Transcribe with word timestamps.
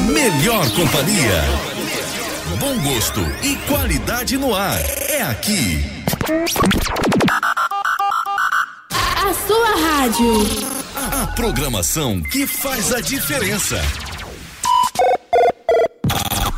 sua 0.00 0.12
melhor 0.12 0.68
companhia. 0.70 1.42
Bom 2.58 2.78
gosto 2.80 3.20
e 3.42 3.56
qualidade 3.68 4.36
no 4.36 4.54
ar. 4.54 4.80
É 5.08 5.22
aqui. 5.22 5.84
A 8.92 9.34
sua 9.46 9.88
rádio. 9.88 10.46
A 10.94 11.26
programação 11.28 12.22
que 12.22 12.46
faz 12.46 12.92
a 12.92 13.00
diferença. 13.00 13.80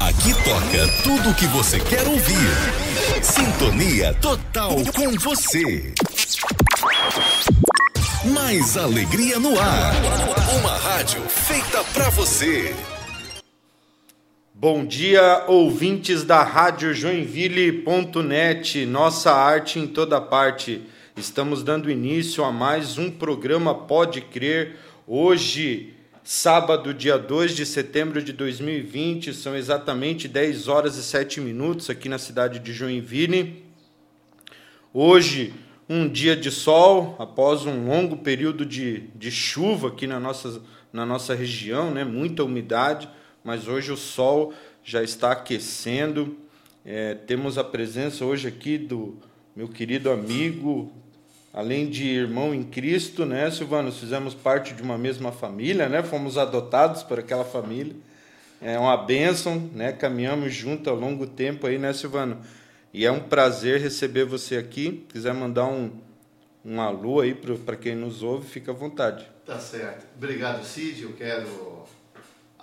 Aqui 0.00 0.34
toca 0.44 1.02
tudo 1.02 1.30
o 1.30 1.34
que 1.34 1.46
você 1.46 1.80
quer 1.80 2.06
ouvir. 2.06 3.22
Sintonia 3.22 4.14
total 4.14 4.76
com 4.94 5.18
você. 5.18 5.92
Mais 8.24 8.76
alegria 8.76 9.38
no 9.38 9.58
ar. 9.58 9.94
Uma 10.60 10.76
rádio 10.78 11.22
feita 11.28 11.82
pra 11.92 12.08
você. 12.10 12.74
Bom 14.62 14.86
dia, 14.86 15.44
ouvintes 15.48 16.22
da 16.22 16.44
Rádio 16.44 16.94
Joinville.net, 16.94 18.86
nossa 18.86 19.32
arte 19.32 19.80
em 19.80 19.88
toda 19.88 20.20
parte. 20.20 20.82
Estamos 21.16 21.64
dando 21.64 21.90
início 21.90 22.44
a 22.44 22.52
mais 22.52 22.96
um 22.96 23.10
programa 23.10 23.74
Pode 23.74 24.20
Crer. 24.20 24.76
Hoje, 25.04 25.94
sábado, 26.22 26.94
dia 26.94 27.18
2 27.18 27.56
de 27.56 27.66
setembro 27.66 28.22
de 28.22 28.32
2020, 28.32 29.34
são 29.34 29.56
exatamente 29.56 30.28
10 30.28 30.68
horas 30.68 30.96
e 30.96 31.02
7 31.02 31.40
minutos 31.40 31.90
aqui 31.90 32.08
na 32.08 32.18
cidade 32.18 32.60
de 32.60 32.72
Joinville. 32.72 33.64
Hoje, 34.94 35.52
um 35.88 36.08
dia 36.08 36.36
de 36.36 36.52
sol, 36.52 37.16
após 37.18 37.66
um 37.66 37.88
longo 37.88 38.18
período 38.18 38.64
de, 38.64 39.08
de 39.16 39.32
chuva 39.32 39.88
aqui 39.88 40.06
na 40.06 40.20
nossa, 40.20 40.62
na 40.92 41.04
nossa 41.04 41.34
região, 41.34 41.90
né? 41.90 42.04
muita 42.04 42.44
umidade, 42.44 43.08
mas 43.44 43.68
hoje 43.68 43.92
o 43.92 43.96
sol 43.96 44.52
já 44.84 45.02
está 45.02 45.32
aquecendo. 45.32 46.36
É, 46.84 47.14
temos 47.14 47.58
a 47.58 47.64
presença 47.64 48.24
hoje 48.24 48.48
aqui 48.48 48.76
do 48.76 49.16
meu 49.54 49.68
querido 49.68 50.10
amigo, 50.10 50.92
além 51.52 51.88
de 51.88 52.04
irmão 52.04 52.54
em 52.54 52.64
Cristo, 52.64 53.24
né, 53.24 53.50
Silvano? 53.50 53.92
Fizemos 53.92 54.34
parte 54.34 54.74
de 54.74 54.82
uma 54.82 54.98
mesma 54.98 55.30
família, 55.30 55.88
né? 55.88 56.02
Fomos 56.02 56.38
adotados 56.38 57.02
por 57.02 57.18
aquela 57.18 57.44
família. 57.44 57.94
É 58.60 58.78
uma 58.78 58.96
bênção, 58.96 59.70
né? 59.74 59.92
Caminhamos 59.92 60.54
junto 60.54 60.88
ao 60.88 60.96
longo 60.96 61.26
tempo 61.26 61.66
aí, 61.66 61.78
né, 61.78 61.92
Silvano? 61.92 62.40
E 62.94 63.06
é 63.06 63.10
um 63.10 63.20
prazer 63.20 63.80
receber 63.80 64.24
você 64.24 64.56
aqui. 64.56 65.04
Se 65.08 65.14
quiser 65.14 65.34
mandar 65.34 65.66
um, 65.66 65.90
um 66.64 66.80
alô 66.80 67.20
aí 67.20 67.34
para 67.34 67.76
quem 67.76 67.94
nos 67.94 68.22
ouve, 68.22 68.48
fica 68.48 68.70
à 68.70 68.74
vontade. 68.74 69.26
Tá 69.44 69.58
certo. 69.58 70.06
Obrigado, 70.16 70.64
Cid. 70.64 71.02
Eu 71.02 71.12
quero 71.14 71.71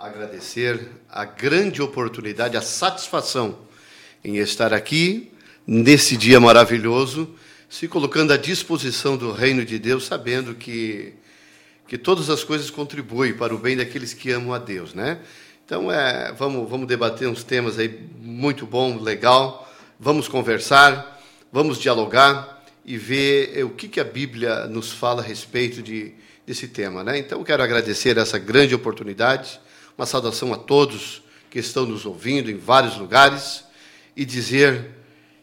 agradecer 0.00 0.80
a 1.10 1.26
grande 1.26 1.82
oportunidade, 1.82 2.56
a 2.56 2.62
satisfação 2.62 3.58
em 4.24 4.38
estar 4.38 4.72
aqui 4.72 5.30
nesse 5.66 6.16
dia 6.16 6.40
maravilhoso, 6.40 7.28
se 7.68 7.86
colocando 7.86 8.32
à 8.32 8.38
disposição 8.38 9.14
do 9.14 9.30
reino 9.30 9.62
de 9.62 9.78
Deus, 9.78 10.06
sabendo 10.06 10.54
que 10.54 11.12
que 11.86 11.98
todas 11.98 12.30
as 12.30 12.44
coisas 12.44 12.70
contribuem 12.70 13.34
para 13.34 13.52
o 13.52 13.58
bem 13.58 13.76
daqueles 13.76 14.14
que 14.14 14.30
amam 14.30 14.54
a 14.54 14.58
Deus, 14.58 14.94
né? 14.94 15.18
Então, 15.66 15.90
é, 15.90 16.32
vamos, 16.32 16.70
vamos 16.70 16.86
debater 16.86 17.26
uns 17.26 17.42
temas 17.42 17.80
aí 17.80 17.88
muito 18.20 18.64
bom, 18.64 18.96
legal. 18.96 19.68
Vamos 19.98 20.28
conversar, 20.28 21.20
vamos 21.52 21.80
dialogar 21.80 22.62
e 22.84 22.96
ver 22.96 23.58
eh, 23.58 23.64
o 23.64 23.70
que, 23.70 23.88
que 23.88 23.98
a 23.98 24.04
Bíblia 24.04 24.66
nos 24.68 24.92
fala 24.92 25.20
a 25.20 25.24
respeito 25.24 25.82
de, 25.82 26.14
desse 26.46 26.68
tema. 26.68 27.02
Né? 27.02 27.18
Então, 27.18 27.42
quero 27.42 27.60
agradecer 27.60 28.16
essa 28.18 28.38
grande 28.38 28.72
oportunidade, 28.72 29.60
uma 30.00 30.06
saudação 30.06 30.50
a 30.54 30.56
todos 30.56 31.22
que 31.50 31.58
estão 31.58 31.84
nos 31.84 32.06
ouvindo 32.06 32.50
em 32.50 32.56
vários 32.56 32.96
lugares 32.96 33.66
e 34.16 34.24
dizer 34.24 34.92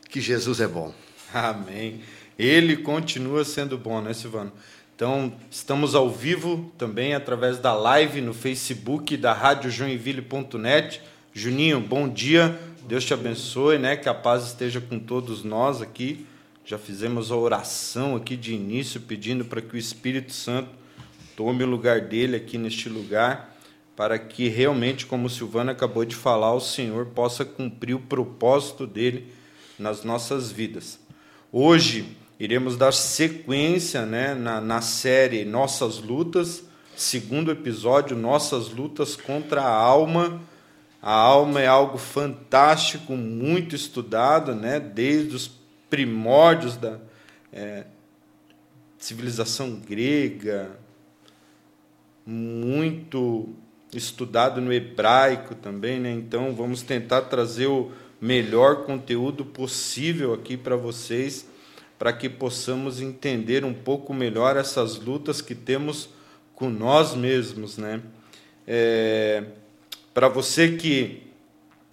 que 0.10 0.20
Jesus 0.20 0.60
é 0.60 0.68
bom. 0.68 0.92
Amém. 1.32 2.02
Ele 2.40 2.78
continua 2.78 3.46
sendo 3.46 3.78
bom, 3.78 4.02
né, 4.02 4.16
Silvano? 4.16 4.52
Então, 4.96 5.32
estamos 5.52 5.94
ao 5.94 6.10
vivo 6.10 6.72
também 6.76 7.14
através 7.14 7.60
da 7.60 7.76
live 7.76 8.20
no 8.20 8.34
Facebook 8.34 9.16
da 9.16 9.32
Rádio 9.32 9.70
Joinville.net. 9.70 11.04
Juninho, 11.32 11.80
bom 11.80 12.10
dia. 12.10 12.60
Deus 12.88 13.06
te 13.06 13.14
abençoe, 13.14 13.78
né? 13.78 13.96
Que 13.96 14.10
a 14.10 14.14
paz 14.16 14.48
esteja 14.48 14.82
com 14.82 14.98
todos 14.98 15.44
nós 15.44 15.84
aqui. 15.84 16.26
Já 16.66 16.80
fizemos 16.80 17.32
a 17.32 17.36
oração 17.36 18.16
aqui 18.16 18.36
de 18.36 18.56
início, 18.56 19.00
pedindo 19.02 19.46
para 19.46 19.62
que 19.62 19.76
o 19.76 19.78
Espírito 19.78 20.34
Santo 20.34 20.72
tome 21.36 21.64
o 21.64 21.68
lugar 21.68 22.02
dele 22.02 22.36
aqui 22.36 22.58
neste 22.58 22.90
lugar, 22.90 23.56
para 23.98 24.18
que 24.18 24.48
realmente, 24.48 25.06
como 25.06 25.30
Silvana 25.30 25.74
acabou 25.74 26.06
de 26.06 26.16
falar, 26.16 26.54
o 26.54 26.62
Senhor 26.62 27.08
possa 27.08 27.44
cumprir 27.44 27.96
o 27.96 28.00
propósito 28.00 28.88
dele 28.88 29.34
nas 29.78 30.06
nossas 30.06 30.50
vidas. 30.50 30.98
Hoje 31.52 32.16
iremos 32.40 32.78
dar 32.78 32.94
sequência 32.94 34.06
né, 34.06 34.34
na, 34.34 34.62
na 34.62 34.80
série 34.80 35.44
Nossas 35.44 35.98
Lutas, 35.98 36.64
segundo 36.96 37.52
episódio, 37.52 38.16
Nossas 38.16 38.70
Lutas 38.70 39.18
contra 39.18 39.62
a 39.62 39.74
Alma 39.74 40.42
a 41.02 41.14
alma 41.14 41.62
é 41.62 41.68
algo 41.68 41.98
fantástico, 41.98 43.16
muito 43.16 43.76
estudado, 43.76 44.56
né? 44.56 44.80
desde 44.80 45.36
os 45.36 45.52
primórdios 45.90 46.76
da 46.76 47.00
é, 47.54 47.86
civilização 48.98 49.76
grega, 49.76 50.78
muito 52.26 53.56
estudado 53.94 54.60
no 54.60 54.74
hebraico 54.74 55.56
também, 55.56 56.00
né? 56.00 56.12
Então 56.12 56.54
vamos 56.54 56.82
tentar 56.82 57.22
trazer 57.24 57.68
o 57.68 57.92
melhor 58.20 58.84
conteúdo 58.84 59.46
possível 59.46 60.34
aqui 60.34 60.58
para 60.58 60.76
vocês, 60.76 61.48
para 61.98 62.12
que 62.12 62.30
possamos 62.30 63.02
entender 63.02 63.64
um 63.64 63.74
pouco 63.74 64.14
melhor 64.14 64.58
essas 64.58 64.98
lutas 64.98 65.42
que 65.42 65.56
temos 65.56 66.10
com 66.54 66.70
nós 66.70 67.16
mesmos, 67.16 67.78
né? 67.78 68.02
É, 68.68 69.44
para 70.14 70.28
você 70.28 70.76
que 70.76 71.24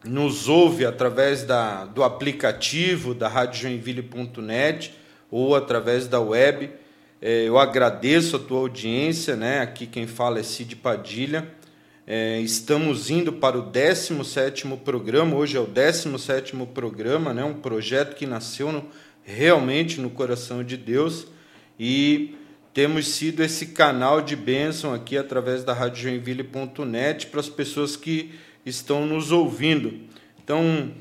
nos 0.05 0.49
ouve 0.49 0.85
através 0.85 1.45
da, 1.45 1.85
do 1.85 2.03
aplicativo 2.03 3.15
da 3.15 3.29
radiojoinville.net 3.29 4.95
ou 5.31 5.55
através 5.55 6.07
da 6.07 6.21
web, 6.21 6.71
é, 7.21 7.45
eu 7.49 7.59
agradeço 7.59 8.37
a 8.37 8.39
tua 8.39 8.59
audiência, 8.61 9.37
né? 9.37 9.61
Aqui 9.61 9.87
quem 9.87 10.07
fala 10.07 10.39
é 10.39 10.43
Cid 10.43 10.77
Padilha. 10.77 11.49
É, 12.07 12.39
estamos 12.41 13.09
indo 13.09 13.33
para 13.33 13.59
o 13.59 13.73
17º 13.73 14.77
programa, 14.79 15.37
hoje 15.37 15.57
é 15.57 15.61
o 15.61 15.67
17º 15.67 16.67
programa, 16.67 17.33
né? 17.33 17.43
um 17.43 17.55
projeto 17.55 18.15
que 18.15 18.27
nasceu 18.27 18.71
no, 18.71 18.85
realmente 19.23 20.03
no 20.03 20.11
coração 20.11 20.63
de 20.63 20.77
Deus 20.77 21.27
e 21.81 22.35
temos 22.75 23.09
sido 23.09 23.43
esse 23.43 23.69
canal 23.69 24.21
de 24.21 24.37
bênção 24.37 24.93
aqui 24.93 25.17
através 25.17 25.65
da 25.65 25.73
radiojoinville.net 25.73 27.29
para 27.29 27.41
as 27.41 27.49
pessoas 27.49 27.97
que 27.97 28.35
estão 28.67 29.07
nos 29.07 29.33
ouvindo. 29.33 30.01
Então, 30.43 30.93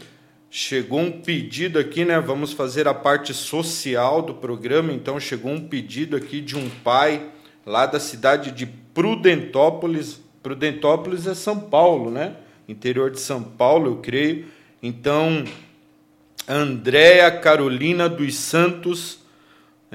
chegou 0.50 1.01
um 1.01 1.12
pedido 1.12 1.79
aqui, 1.79 2.05
né? 2.05 2.17
Vamos 2.22 2.53
fazer 2.53 2.88
a 2.88 2.93
parte 2.93 3.33
social 3.33 4.22
do 4.22 4.36
programa. 4.36 4.93
Então, 4.93 5.19
chegou 5.19 5.51
um 5.51 5.67
pedido 5.67 6.15
aqui 6.15 6.39
de 6.39 6.55
um 6.55 6.69
pai 6.69 7.29
lá 7.65 7.86
da 7.86 8.00
cidade 8.00 8.51
de 8.51 8.65
Prudentópolis. 8.65 10.23
Prudentópolis 10.43 11.25
é 11.25 11.33
São 11.33 11.59
Paulo, 11.59 12.12
né? 12.12 12.35
Interior 12.67 13.09
de 13.09 13.19
São 13.19 13.41
Paulo, 13.41 13.88
eu 13.91 13.95
creio. 13.97 14.45
Então, 14.81 15.43
Andréa 16.47 17.31
Carolina 17.31 18.07
dos 18.07 18.35
Santos 18.35 19.23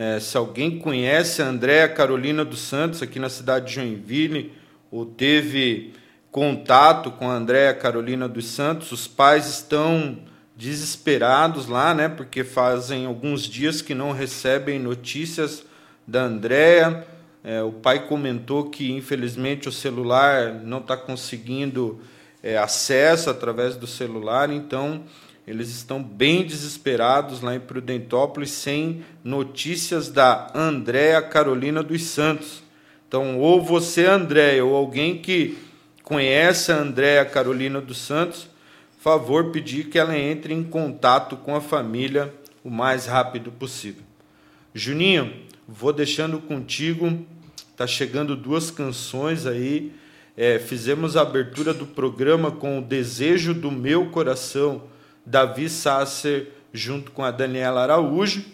é, 0.00 0.21
se 0.21 0.37
alguém 0.37 0.78
conhece 0.78 1.43
a 1.43 1.49
Andréa 1.49 1.88
Carolina 1.88 2.45
dos 2.45 2.61
Santos 2.61 3.02
aqui 3.02 3.19
na 3.19 3.28
cidade 3.28 3.67
de 3.67 3.75
Joinville, 3.75 4.52
ou 4.93 5.05
teve 5.05 5.93
contato 6.31 7.11
com 7.11 7.28
a 7.28 7.35
Andréa 7.35 7.75
Carolina 7.75 8.28
dos 8.28 8.47
Santos, 8.47 8.93
os 8.93 9.09
pais 9.09 9.49
estão 9.49 10.17
desesperados 10.55 11.67
lá, 11.67 11.93
né? 11.95 12.09
Porque 12.09 12.45
fazem 12.45 13.07
alguns 13.07 13.43
dias 13.43 13.83
que 13.83 13.93
não 13.93 14.12
recebem 14.12 14.78
notícias 14.78 15.64
da 16.07 16.23
Andréa. 16.23 17.05
É, 17.50 17.62
o 17.62 17.73
pai 17.73 18.07
comentou 18.07 18.69
que 18.69 18.93
infelizmente 18.93 19.71
o 19.71 19.73
celular 19.73 20.52
não 20.52 20.81
está 20.81 20.99
conseguindo 20.99 21.99
é, 22.43 22.59
acesso 22.59 23.31
através 23.31 23.75
do 23.75 23.87
celular, 23.87 24.50
então 24.50 25.05
eles 25.47 25.71
estão 25.71 26.02
bem 26.02 26.45
desesperados 26.45 27.40
lá 27.40 27.55
em 27.55 27.61
Prudentópolis, 27.61 28.50
sem 28.50 29.02
notícias 29.25 30.11
da 30.11 30.52
Andréa 30.55 31.23
Carolina 31.23 31.83
dos 31.83 32.02
Santos. 32.02 32.62
Então, 33.09 33.38
ou 33.38 33.62
você, 33.62 34.05
Andréa, 34.05 34.62
ou 34.62 34.76
alguém 34.76 35.17
que 35.17 35.57
conhece 36.02 36.71
a 36.71 36.76
Andréa 36.76 37.25
Carolina 37.25 37.81
dos 37.81 37.97
Santos, 37.97 38.47
favor 38.99 39.50
pedir 39.52 39.88
que 39.88 39.99
ela 39.99 40.19
entre 40.19 40.52
em 40.52 40.62
contato 40.62 41.35
com 41.35 41.57
a 41.57 41.62
família 41.62 42.31
o 42.62 42.69
mais 42.69 43.07
rápido 43.07 43.50
possível. 43.50 44.02
Juninho, 44.75 45.33
vou 45.67 45.95
deixando 45.95 46.38
contigo. 46.40 47.26
Tá 47.79 47.87
chegando 47.87 48.37
duas 48.37 48.71
canções 48.71 49.47
aí 49.47 49.93
é, 50.41 50.61
fizemos 50.61 51.17
a 51.17 51.23
abertura 51.23 51.75
do 51.75 51.85
programa 51.85 52.53
com 52.53 52.79
o 52.79 52.83
Desejo 52.83 53.53
do 53.53 53.73
Meu 53.73 54.07
Coração, 54.07 54.85
Davi 55.27 55.69
Sasser, 55.69 56.47
junto 56.73 57.11
com 57.11 57.25
a 57.25 57.33
Daniela 57.33 57.83
Araújo. 57.83 58.45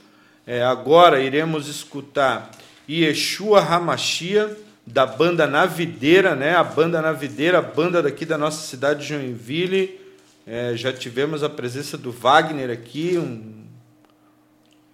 É, 0.46 0.62
agora 0.62 1.20
iremos 1.20 1.68
escutar 1.68 2.50
Yeshua 2.88 3.60
Hamashia, 3.60 4.56
da 4.86 5.04
banda 5.04 5.46
Navideira, 5.46 6.34
né? 6.34 6.56
A 6.56 6.64
banda 6.64 7.02
Navideira, 7.02 7.58
a 7.58 7.62
banda 7.62 8.02
daqui 8.02 8.24
da 8.24 8.38
nossa 8.38 8.66
cidade 8.66 9.00
de 9.00 9.08
Joinville. 9.08 10.00
É, 10.46 10.72
já 10.74 10.90
tivemos 10.90 11.42
a 11.42 11.50
presença 11.50 11.98
do 11.98 12.10
Wagner 12.10 12.70
aqui, 12.70 13.18
um, 13.18 13.63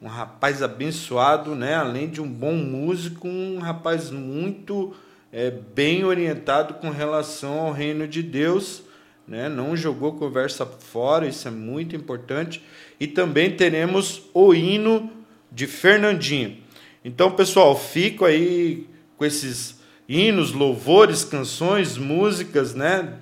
um 0.02 0.08
rapaz 0.08 0.62
abençoado, 0.62 1.54
né? 1.54 1.74
Além 1.74 2.08
de 2.08 2.22
um 2.22 2.28
bom 2.28 2.54
músico, 2.54 3.28
um 3.28 3.58
rapaz 3.58 4.10
muito 4.10 4.94
é, 5.30 5.50
bem 5.50 6.04
orientado 6.04 6.74
com 6.74 6.90
relação 6.90 7.60
ao 7.60 7.72
reino 7.72 8.08
de 8.08 8.22
Deus, 8.22 8.82
né? 9.28 9.48
Não 9.48 9.76
jogou 9.76 10.14
conversa 10.14 10.64
fora, 10.64 11.26
isso 11.26 11.46
é 11.46 11.50
muito 11.50 11.94
importante. 11.94 12.62
E 12.98 13.06
também 13.06 13.54
teremos 13.54 14.22
o 14.32 14.54
hino 14.54 15.10
de 15.52 15.66
Fernandinho. 15.66 16.58
Então, 17.04 17.32
pessoal, 17.32 17.78
fico 17.78 18.24
aí 18.24 18.86
com 19.18 19.24
esses 19.24 19.80
hinos, 20.08 20.52
louvores, 20.52 21.24
canções, 21.24 21.98
músicas, 21.98 22.74
né? 22.74 23.18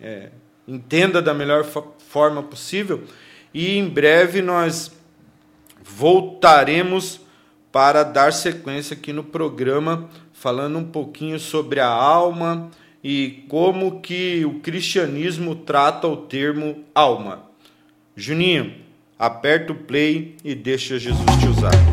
É, 0.00 0.30
entenda 0.66 1.20
da 1.20 1.34
melhor 1.34 1.64
forma 1.98 2.42
possível. 2.42 3.02
E 3.52 3.76
em 3.76 3.88
breve 3.88 4.40
nós 4.40 4.90
voltaremos 5.82 7.20
para 7.70 8.02
dar 8.02 8.32
sequência 8.32 8.94
aqui 8.94 9.12
no 9.12 9.24
programa, 9.24 10.08
falando 10.32 10.78
um 10.78 10.84
pouquinho 10.84 11.38
sobre 11.38 11.80
a 11.80 11.88
alma 11.88 12.70
e 13.02 13.44
como 13.48 14.00
que 14.00 14.44
o 14.44 14.60
cristianismo 14.60 15.54
trata 15.54 16.06
o 16.06 16.16
termo 16.16 16.84
alma. 16.94 17.44
Juninho, 18.14 18.74
aperta 19.18 19.72
o 19.72 19.76
play 19.76 20.36
e 20.44 20.54
deixa 20.54 20.98
Jesus 20.98 21.24
te 21.40 21.46
usar. 21.46 21.91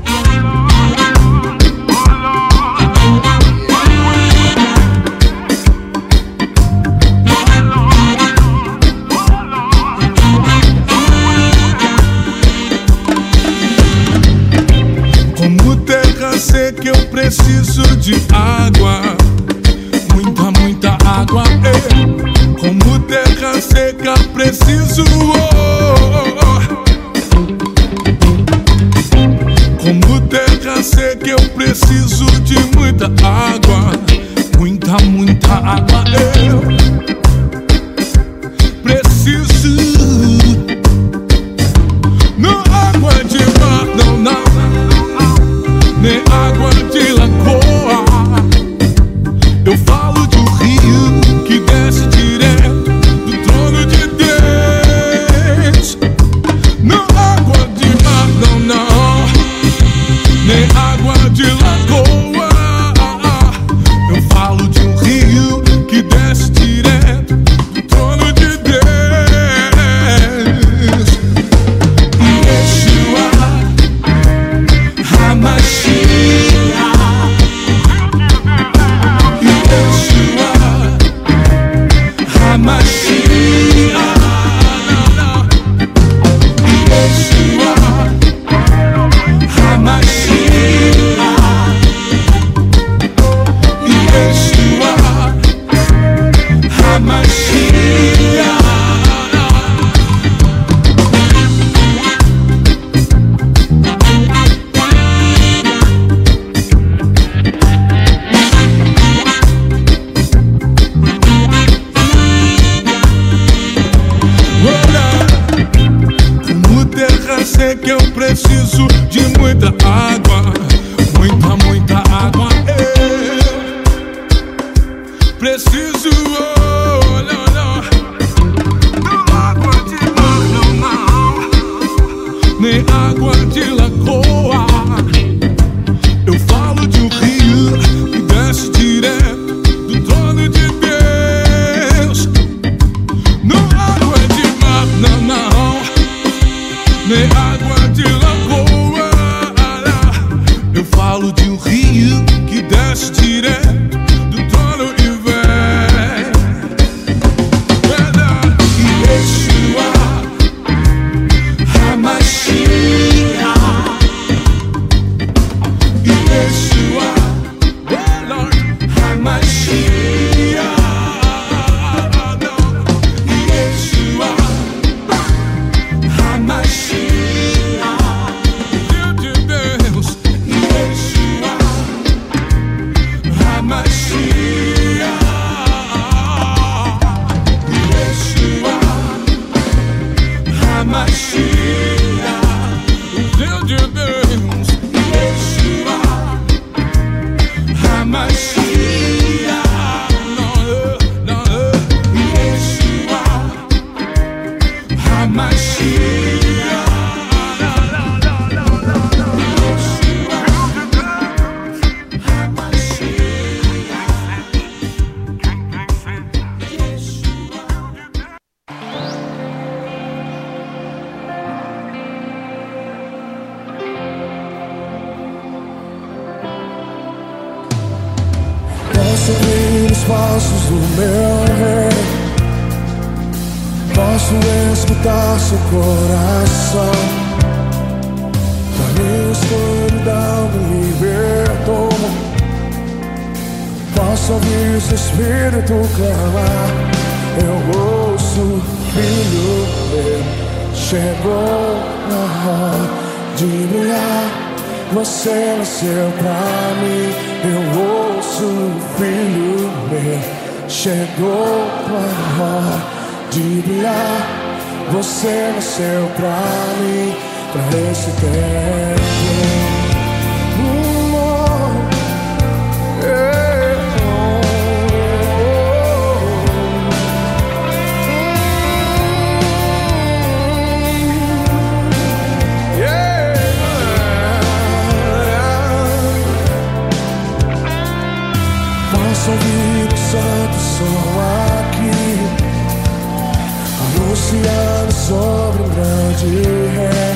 Sobre 294.91 295.63
um 295.63 295.69
grande 295.69 296.41
ré 296.75 297.15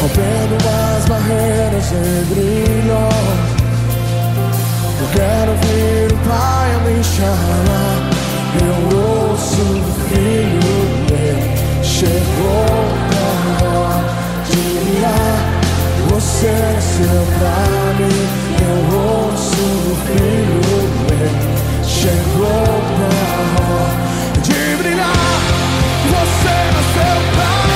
Rompendo 0.00 0.56
as 0.68 1.04
barreiras 1.06 1.92
entre 1.92 2.82
nós 2.86 3.58
Eu 5.00 5.08
quero 5.12 5.50
ouvir 5.52 6.12
o 6.12 6.18
Pai 6.28 6.70
me 6.86 7.04
chamar. 7.04 7.98
Eu 8.60 8.74
ouço 8.98 9.60
o 9.60 9.92
Filho 10.08 10.72
meu 11.10 11.38
Chegou 11.82 12.68
pra 13.08 13.68
lá 13.68 13.96
de 14.50 14.64
Você 16.10 16.50
nasceu 16.50 17.22
pra 17.38 17.58
mim. 17.98 18.18
Eu 18.62 18.78
ouço 18.98 19.60
o 19.60 19.96
Filho 20.06 20.60
meu 21.08 21.32
Chegou 21.84 22.66
pra 22.96 23.08
lá 23.74 24.07
seu 26.94 27.16
pai. 27.36 27.67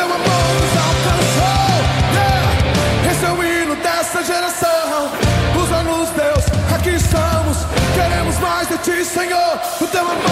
Teu 0.00 0.06
amor 0.06 0.16
nos 0.16 0.74
alcançou. 0.88 1.76
Yeah. 2.14 3.12
Esse 3.12 3.24
é 3.26 3.32
o 3.32 3.44
hino 3.44 3.76
dessa 3.76 4.24
geração. 4.24 5.10
Usa-nos, 5.62 6.08
Deus, 6.10 6.44
aqui 6.74 6.94
estamos. 6.96 7.58
Queremos 7.94 8.38
mais 8.38 8.66
de 8.66 8.78
ti, 8.78 9.04
Senhor. 9.04 9.60
O 9.78 9.86
teu 9.86 10.00
amor. 10.00 10.29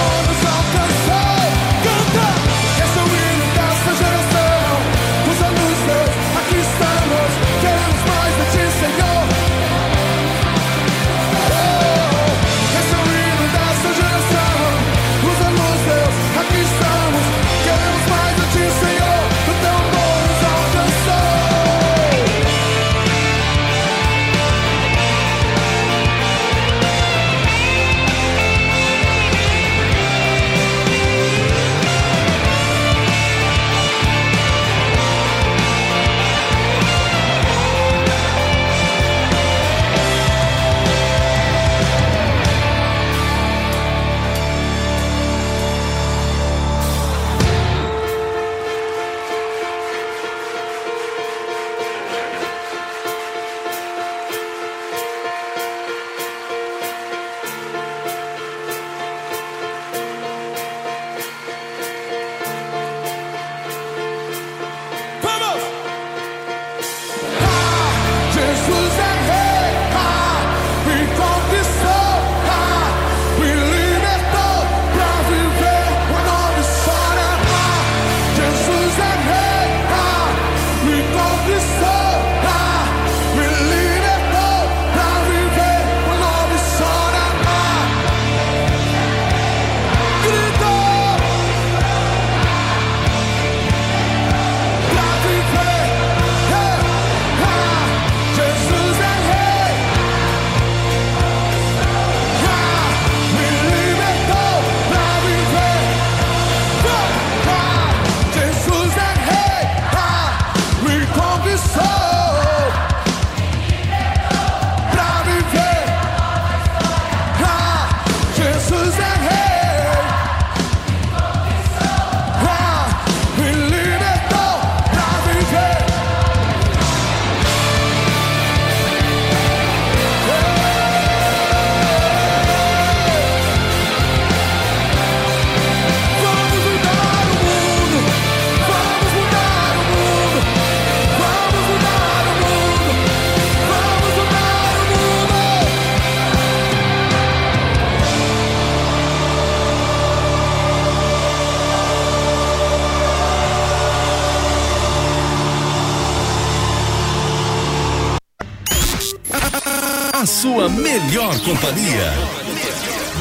Sua 160.58 160.68
melhor 160.68 161.38
companhia. 161.42 162.12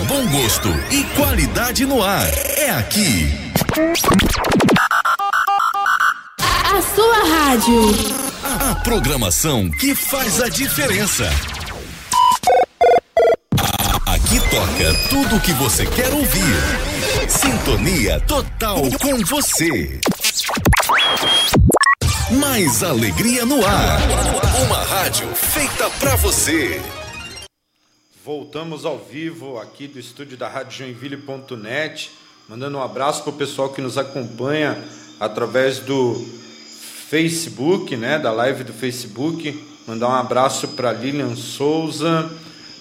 Bom 0.07 0.25
gosto 0.25 0.69
e 0.89 1.03
qualidade 1.15 1.85
no 1.85 2.01
ar. 2.01 2.27
É 2.57 2.71
aqui. 2.71 3.31
A 6.41 6.81
sua 6.95 7.17
rádio. 7.35 7.91
A 8.43 8.73
programação 8.75 9.69
que 9.69 9.93
faz 9.93 10.41
a 10.41 10.49
diferença. 10.49 11.29
Aqui 14.07 14.39
toca 14.49 14.93
tudo 15.11 15.35
o 15.35 15.39
que 15.39 15.53
você 15.53 15.85
quer 15.85 16.11
ouvir. 16.11 17.29
Sintonia 17.29 18.19
total 18.21 18.81
com 18.99 19.23
você. 19.23 19.99
Mais 22.31 22.81
alegria 22.81 23.45
no 23.45 23.63
ar. 23.63 23.99
Uma 24.65 24.83
rádio 24.85 25.27
feita 25.35 25.87
pra 25.99 26.15
você. 26.15 26.81
Voltamos 28.27 28.83
ao 28.83 28.99
vivo 28.99 29.57
aqui 29.57 29.87
do 29.87 29.97
estúdio 29.97 30.35
da 30.35 30.49
Rádio 30.49 30.79
Joinville.net, 30.79 32.11
mandando 32.49 32.77
um 32.77 32.81
abraço 32.81 33.23
para 33.23 33.29
o 33.29 33.37
pessoal 33.37 33.69
que 33.69 33.79
nos 33.81 33.97
acompanha 33.97 34.77
através 35.17 35.79
do 35.79 36.13
Facebook, 37.09 37.95
né, 37.95 38.19
da 38.19 38.33
live 38.33 38.65
do 38.65 38.73
Facebook. 38.73 39.65
Mandar 39.87 40.09
um 40.09 40.15
abraço 40.15 40.67
para 40.67 40.91
Lilian 40.91 41.37
Souza, 41.37 42.29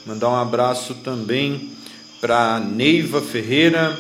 mandar 0.05 0.31
um 0.31 0.35
abraço 0.35 0.97
também 0.97 1.71
para 2.21 2.59
Neiva 2.59 3.23
Ferreira, 3.23 3.97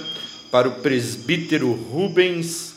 para 0.51 0.67
o 0.67 0.81
presbítero 0.81 1.73
Rubens 1.73 2.75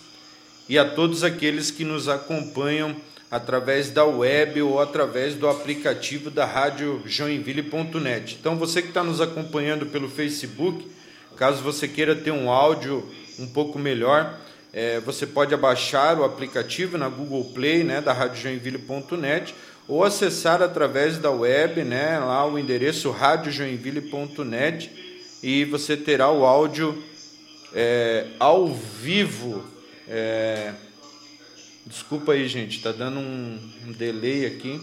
e 0.69 0.77
a 0.77 0.86
todos 0.86 1.23
aqueles 1.23 1.71
que 1.71 1.84
nos 1.84 2.08
acompanham 2.08 2.95
através 3.32 3.92
da 3.92 4.06
web 4.06 4.62
ou 4.62 4.80
através 4.80 5.36
do 5.36 5.48
aplicativo 5.48 6.32
da 6.32 6.46
rádio 6.46 7.02
joinville.net. 7.06 8.38
Então 8.39 8.58
você 8.58 8.82
que 8.82 8.88
está 8.88 9.04
nos 9.04 9.22
acompanhando 9.22 9.86
pelo 9.86 10.10
Facebook, 10.10 10.89
caso 11.36 11.62
você 11.62 11.88
queira 11.88 12.15
ter 12.15 12.32
um 12.32 12.50
áudio 12.50 13.08
um 13.38 13.48
pouco 13.48 13.78
melhor, 13.78 14.38
é, 14.74 15.00
você 15.00 15.26
pode 15.26 15.54
abaixar 15.54 16.20
o 16.20 16.24
aplicativo 16.24 16.98
na 16.98 17.08
Google 17.08 17.46
Play, 17.54 17.84
né, 17.84 18.02
da 18.02 18.13
rádio 18.13 18.42
joinville.net 18.42 19.56
ou 19.88 20.04
acessar 20.04 20.62
através 20.62 21.18
da 21.18 21.32
web, 21.32 21.84
né, 21.84 22.20
lá 22.20 22.46
o 22.46 22.60
endereço 22.60 23.10
radiojoinville.net 23.10 24.92
e 25.42 25.65
você 25.65 25.96
terá 25.96 26.30
o 26.30 26.46
áudio 26.46 27.02
é, 27.74 28.28
ao 28.39 28.68
vivo. 28.68 29.63
É, 30.08 30.74
desculpa 31.89 32.34
aí, 32.34 32.47
gente, 32.47 32.82
tá 32.84 32.91
dando 32.91 33.19
um, 33.19 33.60
um 33.88 33.91
delay 33.91 34.45
aqui. 34.45 34.80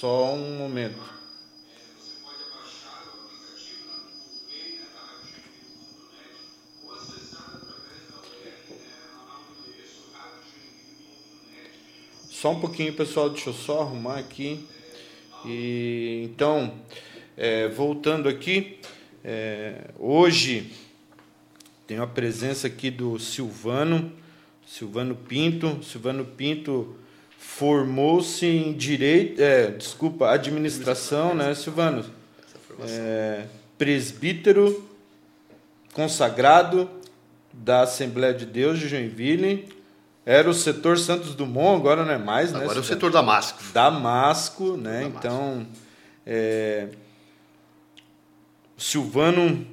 Só 0.00 0.32
um 0.32 0.56
momento. 0.56 0.98
Só 12.30 12.50
um 12.50 12.60
pouquinho, 12.60 12.94
pessoal, 12.94 13.28
deixa 13.28 13.50
eu 13.50 13.54
só 13.54 13.82
arrumar 13.82 14.18
aqui. 14.18 14.66
E 15.44 16.22
então, 16.24 16.82
é, 17.36 17.68
voltando 17.68 18.28
aqui, 18.28 18.80
é, 19.22 19.90
hoje 19.98 20.72
tenho 21.86 22.02
a 22.02 22.06
presença 22.06 22.66
aqui 22.66 22.90
do 22.90 23.18
Silvano, 23.18 24.12
Silvano 24.66 25.14
Pinto. 25.14 25.82
Silvano 25.82 26.24
Pinto 26.24 26.96
formou-se 27.38 28.46
em 28.46 28.72
direito, 28.72 29.42
é, 29.42 29.70
desculpa, 29.70 30.30
administração, 30.30 31.34
né, 31.34 31.54
Silvano? 31.54 32.04
É, 32.80 33.44
presbítero 33.76 34.88
consagrado 35.92 36.88
da 37.52 37.82
Assembleia 37.82 38.32
de 38.32 38.46
Deus 38.46 38.78
de 38.78 38.88
Joinville. 38.88 39.68
Era 40.24 40.48
o 40.48 40.54
setor 40.54 40.98
Santos 40.98 41.34
Dumont, 41.34 41.80
agora 41.80 42.04
não 42.04 42.12
é 42.12 42.18
mais, 42.18 42.52
né? 42.52 42.60
Agora 42.60 42.78
é 42.78 42.80
o 42.80 42.84
setor 42.84 43.10
Damasco. 43.10 43.62
Damasco, 43.74 44.76
né? 44.76 45.00
Damasco. 45.00 45.18
Então, 45.18 45.66
é, 46.24 46.88
Silvano, 48.78 49.66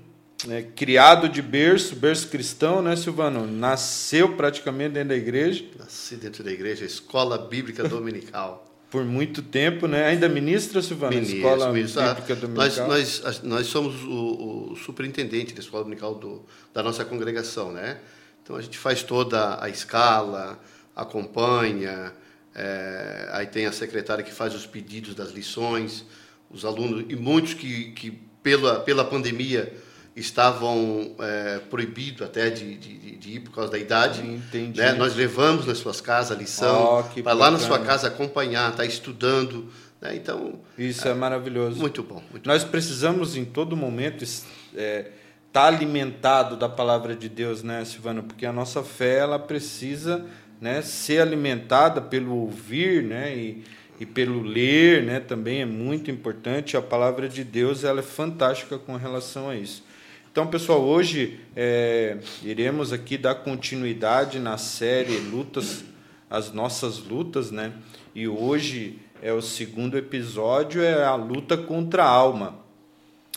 é, 0.47 0.61
criado 0.61 1.27
de 1.27 1.41
berço, 1.41 1.95
berço 1.95 2.27
cristão, 2.29 2.81
né, 2.81 2.95
Silvano? 2.95 3.45
Nasceu 3.45 4.35
praticamente 4.37 4.93
dentro 4.93 5.09
da 5.09 5.15
igreja 5.15 5.65
Nasci 5.77 6.15
dentro 6.15 6.43
da 6.43 6.51
igreja, 6.51 6.85
Escola 6.85 7.37
Bíblica 7.37 7.87
Dominical. 7.87 8.65
por 8.89 9.05
muito 9.05 9.41
tempo, 9.41 9.87
né? 9.87 10.07
Ainda 10.07 10.27
ministra, 10.27 10.81
Silvano? 10.81 11.13
Ministro, 11.13 11.37
Escola 11.37 11.71
ministro. 11.71 12.01
Bíblica 12.03 12.47
nós, 12.47 12.75
Dominical. 12.75 12.87
nós, 12.87 13.41
nós 13.43 13.67
somos 13.67 14.03
o, 14.03 14.71
o 14.71 14.75
superintendente 14.75 15.53
da 15.53 15.59
escola 15.59 15.83
dominical 15.83 16.15
do, 16.15 16.45
da 16.73 16.81
nossa 16.81 17.05
congregação, 17.05 17.71
né? 17.71 17.99
Então 18.41 18.55
a 18.55 18.61
gente 18.61 18.77
faz 18.77 19.03
toda 19.03 19.63
a 19.63 19.69
escala, 19.69 20.59
acompanha, 20.95 22.11
é, 22.55 23.29
aí 23.31 23.45
tem 23.45 23.67
a 23.67 23.71
secretária 23.71 24.23
que 24.23 24.33
faz 24.33 24.55
os 24.55 24.65
pedidos 24.65 25.13
das 25.13 25.31
lições, 25.31 26.03
os 26.49 26.65
alunos 26.65 27.05
e 27.09 27.15
muitos 27.15 27.53
que, 27.53 27.91
que 27.91 28.11
pela, 28.41 28.79
pela 28.79 29.05
pandemia 29.05 29.71
estavam 30.19 31.15
é, 31.19 31.59
proibidos 31.69 32.21
até 32.21 32.49
de, 32.49 32.75
de, 32.75 33.15
de 33.15 33.31
ir 33.31 33.39
por 33.41 33.53
causa 33.53 33.71
da 33.71 33.77
idade. 33.77 34.21
Entendi. 34.21 34.79
né? 34.79 34.93
Nós 34.93 35.15
levamos 35.15 35.65
nas 35.65 35.77
suas 35.77 36.01
casas 36.01 36.37
a 36.37 36.39
lição, 36.39 37.03
que 37.13 37.21
para 37.21 37.33
lá 37.33 37.51
na 37.51 37.59
sua 37.59 37.79
casa 37.79 38.07
acompanhar, 38.07 38.71
estar 38.71 38.85
estudando. 38.85 39.69
Né? 40.01 40.15
Então, 40.15 40.59
Isso 40.77 41.07
é 41.07 41.13
maravilhoso. 41.13 41.79
muito 41.79 42.01
bom. 42.01 42.23
Muito 42.31 42.47
Nós 42.47 42.63
precisamos 42.63 43.35
em 43.35 43.45
todo 43.45 43.75
momento 43.75 44.23
estar 44.23 45.67
alimentado 45.67 46.55
da 46.55 46.69
palavra 46.69 47.15
de 47.15 47.27
Deus, 47.27 47.63
né, 47.63 47.83
Silvana? 47.85 48.23
Porque 48.23 48.45
a 48.45 48.53
nossa 48.53 48.83
fé 48.83 49.17
ela 49.17 49.39
precisa, 49.39 50.25
né, 50.61 50.81
ser 50.81 51.21
alimentada 51.21 52.01
pelo 52.01 52.35
ouvir, 52.35 53.03
né, 53.03 53.35
e, 53.35 53.63
e 53.99 54.05
pelo 54.05 54.41
ler, 54.41 55.03
né, 55.03 55.19
também 55.19 55.61
é 55.61 55.65
muito 55.65 56.09
importante. 56.09 56.77
A 56.77 56.81
palavra 56.81 57.27
de 57.27 57.43
Deus 57.43 57.83
ela 57.83 57.99
é 57.99 58.03
fantástica 58.03 58.77
com 58.77 58.95
relação 58.95 59.49
a 59.49 59.55
isso. 59.55 59.88
Então, 60.31 60.45
pessoal, 60.45 60.83
hoje 60.83 61.39
é, 61.55 62.19
iremos 62.43 62.93
aqui 62.93 63.17
dar 63.17 63.33
continuidade 63.33 64.37
na 64.37 64.59
série 64.59 65.17
Lutas, 65.17 65.83
as 66.29 66.53
nossas 66.53 66.99
lutas, 66.99 67.49
né? 67.49 67.73
E 68.13 68.27
hoje 68.27 68.99
é 69.23 69.33
o 69.33 69.41
segundo 69.41 69.97
episódio, 69.97 70.83
é 70.83 71.03
a 71.03 71.15
luta 71.15 71.57
contra 71.57 72.03
a 72.03 72.07
alma. 72.07 72.59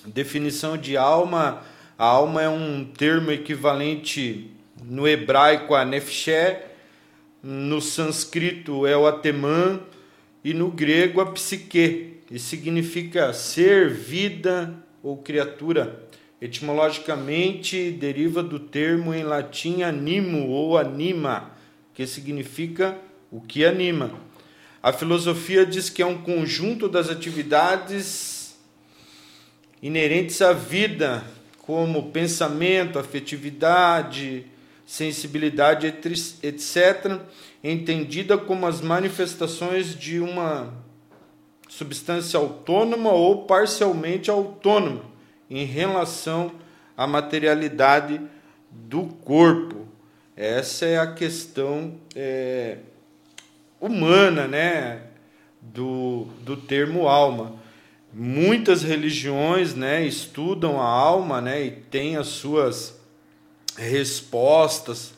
Definição 0.04 0.76
de 0.76 0.94
alma: 0.94 1.62
a 1.96 2.04
alma 2.04 2.42
é 2.42 2.48
um 2.50 2.84
termo 2.84 3.30
equivalente 3.30 4.50
no 4.84 5.08
hebraico 5.08 5.74
a 5.74 5.86
nefshé, 5.86 6.72
no 7.42 7.80
sânscrito 7.80 8.86
é 8.86 8.94
o 8.94 9.06
atemã 9.06 9.80
e 10.44 10.52
no 10.52 10.70
grego 10.70 11.22
a 11.22 11.32
psique, 11.32 12.18
e 12.30 12.38
significa 12.38 13.32
ser, 13.32 13.88
vida 13.88 14.74
ou 15.02 15.16
criatura. 15.16 16.12
Etimologicamente 16.42 17.92
deriva 17.92 18.42
do 18.42 18.58
termo 18.58 19.14
em 19.14 19.22
latim 19.22 19.82
animo 19.84 20.48
ou 20.48 20.76
anima, 20.76 21.52
que 21.94 22.04
significa 22.04 22.98
o 23.30 23.40
que 23.40 23.64
anima. 23.64 24.10
A 24.82 24.92
filosofia 24.92 25.64
diz 25.64 25.88
que 25.88 26.02
é 26.02 26.06
um 26.06 26.20
conjunto 26.20 26.88
das 26.88 27.08
atividades 27.08 28.58
inerentes 29.80 30.42
à 30.42 30.52
vida, 30.52 31.22
como 31.58 32.10
pensamento, 32.10 32.98
afetividade, 32.98 34.44
sensibilidade, 34.84 35.86
etc., 35.86 37.20
entendida 37.62 38.36
como 38.36 38.66
as 38.66 38.80
manifestações 38.80 39.96
de 39.96 40.18
uma 40.18 40.74
substância 41.68 42.36
autônoma 42.36 43.12
ou 43.12 43.44
parcialmente 43.44 44.28
autônoma 44.28 45.11
em 45.52 45.66
relação 45.66 46.50
à 46.96 47.06
materialidade 47.06 48.18
do 48.70 49.04
corpo. 49.04 49.86
Essa 50.34 50.86
é 50.86 50.98
a 50.98 51.12
questão 51.12 51.94
é, 52.16 52.78
humana, 53.78 54.48
né, 54.48 55.02
do, 55.60 56.26
do 56.40 56.56
termo 56.56 57.06
alma. 57.06 57.54
Muitas 58.10 58.82
religiões, 58.82 59.74
né, 59.74 60.02
estudam 60.06 60.80
a 60.80 60.86
alma, 60.86 61.40
né, 61.42 61.62
e 61.62 61.70
têm 61.70 62.16
as 62.16 62.28
suas 62.28 62.98
respostas 63.76 65.12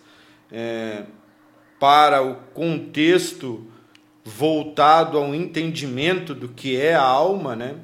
é, 0.50 1.04
para 1.78 2.22
o 2.22 2.34
contexto 2.52 3.66
voltado 4.24 5.16
ao 5.16 5.32
entendimento 5.32 6.34
do 6.34 6.48
que 6.48 6.76
é 6.76 6.94
a 6.94 7.02
alma, 7.02 7.54
né? 7.54 7.76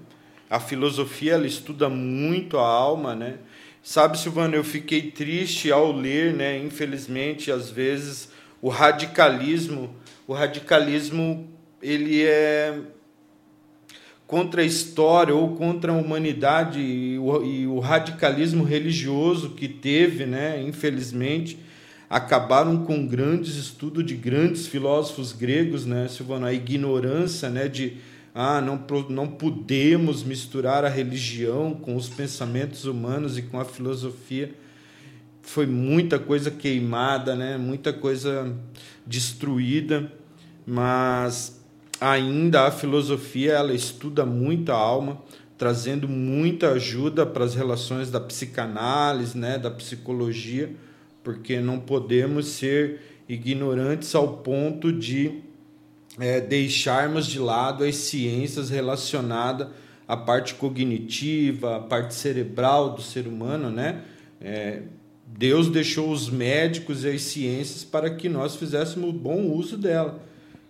A 0.50 0.58
filosofia 0.58 1.34
ela 1.34 1.46
estuda 1.46 1.88
muito 1.88 2.58
a 2.58 2.66
alma, 2.66 3.14
né? 3.14 3.36
Sabe, 3.82 4.18
Silvano, 4.18 4.56
eu 4.56 4.64
fiquei 4.64 5.10
triste 5.10 5.70
ao 5.70 5.92
ler, 5.92 6.34
né? 6.34 6.58
Infelizmente, 6.58 7.50
às 7.50 7.70
vezes 7.70 8.30
o 8.60 8.68
radicalismo, 8.68 9.94
o 10.26 10.34
radicalismo 10.34 11.48
ele 11.80 12.24
é 12.24 12.78
contra 14.26 14.62
a 14.62 14.64
história 14.64 15.34
ou 15.34 15.56
contra 15.56 15.90
a 15.90 15.96
humanidade 15.96 16.78
e 16.78 17.18
o, 17.18 17.44
e 17.44 17.66
o 17.66 17.80
radicalismo 17.80 18.62
religioso 18.62 19.50
que 19.50 19.66
teve, 19.66 20.24
né, 20.24 20.62
infelizmente, 20.62 21.58
acabaram 22.08 22.84
com 22.84 23.04
grandes 23.04 23.56
estudos 23.56 24.06
de 24.06 24.14
grandes 24.14 24.68
filósofos 24.68 25.32
gregos, 25.32 25.84
né, 25.84 26.06
Silvano, 26.06 26.46
a 26.46 26.52
ignorância, 26.52 27.48
né, 27.48 27.66
de 27.66 27.96
ah, 28.34 28.60
não, 28.60 28.84
não 29.08 29.26
podemos 29.26 30.22
misturar 30.22 30.84
a 30.84 30.88
religião 30.88 31.74
com 31.74 31.96
os 31.96 32.08
pensamentos 32.08 32.84
humanos 32.84 33.36
e 33.36 33.42
com 33.42 33.58
a 33.58 33.64
filosofia. 33.64 34.54
Foi 35.42 35.66
muita 35.66 36.18
coisa 36.18 36.50
queimada, 36.50 37.34
né? 37.34 37.58
muita 37.58 37.92
coisa 37.92 38.54
destruída, 39.04 40.12
mas 40.64 41.60
ainda 42.00 42.66
a 42.66 42.70
filosofia 42.70 43.54
ela 43.54 43.74
estuda 43.74 44.24
muito 44.24 44.70
a 44.70 44.76
alma, 44.76 45.20
trazendo 45.58 46.08
muita 46.08 46.70
ajuda 46.70 47.26
para 47.26 47.44
as 47.44 47.54
relações 47.54 48.10
da 48.10 48.20
psicanálise, 48.20 49.36
né? 49.36 49.58
da 49.58 49.70
psicologia, 49.70 50.72
porque 51.24 51.60
não 51.60 51.80
podemos 51.80 52.46
ser 52.46 53.00
ignorantes 53.28 54.14
ao 54.14 54.38
ponto 54.38 54.92
de 54.92 55.49
é, 56.20 56.40
deixarmos 56.40 57.26
de 57.26 57.38
lado 57.38 57.82
as 57.82 57.96
ciências 57.96 58.70
relacionadas 58.70 59.68
à 60.06 60.16
parte 60.16 60.54
cognitiva, 60.54 61.76
à 61.76 61.80
parte 61.80 62.14
cerebral 62.14 62.90
do 62.90 63.00
ser 63.02 63.26
humano, 63.26 63.70
né? 63.70 64.02
É, 64.40 64.82
Deus 65.26 65.68
deixou 65.68 66.10
os 66.10 66.28
médicos 66.28 67.04
e 67.04 67.08
as 67.08 67.22
ciências 67.22 67.84
para 67.84 68.10
que 68.10 68.28
nós 68.28 68.56
fizéssemos 68.56 69.14
bom 69.14 69.46
uso 69.46 69.78
dela. 69.78 70.20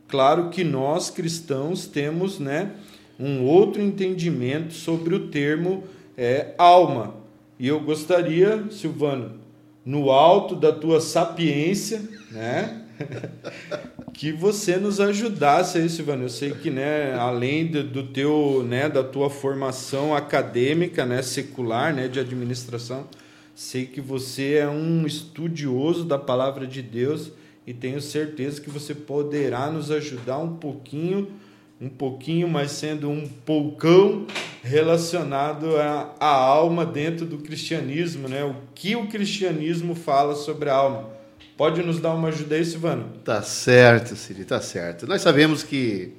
Claro 0.07 0.51
que 0.51 0.63
nós 0.63 1.09
cristãos 1.09 1.87
temos, 1.87 2.39
né, 2.39 2.73
um 3.19 3.45
outro 3.45 3.81
entendimento 3.81 4.75
sobre 4.75 5.15
o 5.15 5.29
termo 5.29 5.85
é, 6.17 6.55
alma. 6.59 7.15
E 7.59 7.69
eu 7.69 7.81
gostaria, 7.81 8.65
Silvano, 8.71 9.41
no 9.85 10.11
alto 10.11 10.55
da 10.55 10.73
tua 10.73 11.01
sapiência, 11.01 12.03
né, 12.31 12.80
que 14.13 14.33
você 14.33 14.77
nos 14.77 15.01
ajudasse 15.01 15.79
aí, 15.79 15.89
Silvano. 15.89 16.25
Eu 16.25 16.29
sei 16.29 16.53
que, 16.53 16.71
né, 16.71 17.15
além 17.15 17.67
do, 17.67 18.07
teu, 18.09 18.65
né, 18.67 18.89
da 18.89 19.03
tua 19.03 19.31
formação 19.31 20.15
acadêmica, 20.15 21.05
né, 21.05 21.23
secular, 21.23 21.95
né, 21.95 22.09
de 22.09 22.21
administração, 22.21 23.07
sei 23.55 23.87
que 23.87 24.01
você 24.01 24.55
é 24.55 24.69
um 24.69 25.07
estudioso 25.07 26.05
da 26.05 26.19
palavra 26.19 26.67
de 26.67 26.83
Deus 26.83 27.33
e 27.67 27.75
tenho 27.75 28.01
certeza 28.01 28.61
que 28.61 28.71
você 28.71 28.95
poderá 28.95 29.71
nos 29.71 29.91
ajudar 29.91 30.39
um 30.39 30.57
pouquinho, 30.57 31.29
um 31.81 31.89
pouquinho, 31.89 32.49
mas 32.49 32.73
sendo 32.73 33.09
um 33.09 33.27
poucão 33.27 34.27
relacionado 34.63 35.77
à, 35.77 36.15
à 36.21 36.35
alma 36.35 36.85
dentro 36.85 37.25
do 37.25 37.39
cristianismo, 37.39 38.29
né? 38.29 38.45
O 38.45 38.55
que 38.75 38.97
o 38.97 39.07
cristianismo 39.07 39.95
fala 39.95 40.35
sobre 40.35 40.69
a 40.69 40.75
alma? 40.75 41.20
Pode 41.61 41.83
nos 41.83 42.01
dar 42.01 42.15
uma 42.15 42.29
ajuda 42.29 42.55
aí, 42.55 42.65
Silvano? 42.65 43.13
Tá 43.23 43.43
certo, 43.43 44.17
Siri, 44.17 44.47
tá 44.47 44.63
certo. 44.63 45.07
Nós 45.07 45.21
sabemos 45.21 45.63
que 45.63 46.15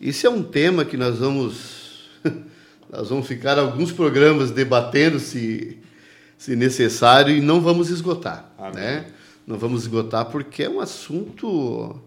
isso 0.00 0.26
é 0.26 0.30
um 0.30 0.42
tema 0.42 0.86
que 0.86 0.96
nós 0.96 1.18
vamos 1.18 2.08
nós 2.90 3.10
vamos 3.10 3.26
ficar 3.26 3.58
alguns 3.58 3.92
programas 3.92 4.50
debatendo 4.50 5.20
se 5.20 5.76
se 6.38 6.56
necessário 6.56 7.36
e 7.36 7.42
não 7.42 7.60
vamos 7.60 7.90
esgotar, 7.90 8.50
Amém. 8.56 8.72
né? 8.76 9.06
Não 9.46 9.58
vamos 9.58 9.82
esgotar 9.82 10.24
porque 10.30 10.62
é 10.62 10.70
um 10.70 10.80
assunto 10.80 12.00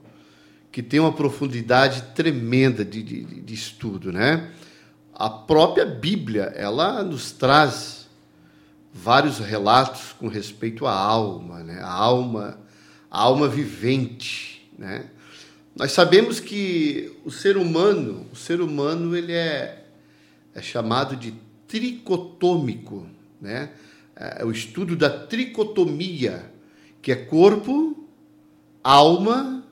que 0.72 0.82
tem 0.82 1.00
uma 1.00 1.14
profundidade 1.14 2.02
tremenda 2.16 2.84
de, 2.84 3.04
de, 3.04 3.24
de 3.24 3.54
estudo, 3.54 4.12
né? 4.12 4.50
A 5.14 5.30
própria 5.30 5.86
Bíblia, 5.86 6.52
ela 6.56 7.04
nos 7.04 7.32
traz 7.32 8.01
vários 8.94 9.40
relatos 9.40 10.14
com 10.14 10.28
respeito 10.28 10.86
à 10.86 10.94
alma, 10.94 11.64
né? 11.64 11.80
a 11.82 11.92
alma, 11.92 12.60
a 13.10 13.22
alma 13.22 13.48
vivente, 13.48 14.70
né? 14.78 15.10
Nós 15.76 15.94
sabemos 15.94 16.40
que 16.40 17.18
o 17.24 17.32
ser 17.32 17.56
humano, 17.56 18.28
o 18.32 18.36
ser 18.36 18.60
humano 18.60 19.16
ele 19.16 19.32
é, 19.32 19.86
é 20.54 20.62
chamado 20.62 21.16
de 21.16 21.34
tricotômico, 21.68 23.08
né? 23.40 23.72
É 24.16 24.44
o 24.44 24.52
estudo 24.52 24.96
da 24.96 25.10
tricotomia, 25.10 26.52
que 27.02 27.12
é 27.12 27.16
corpo, 27.16 28.08
alma 28.84 29.66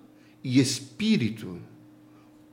e 0.43 0.59
espírito. 0.59 1.59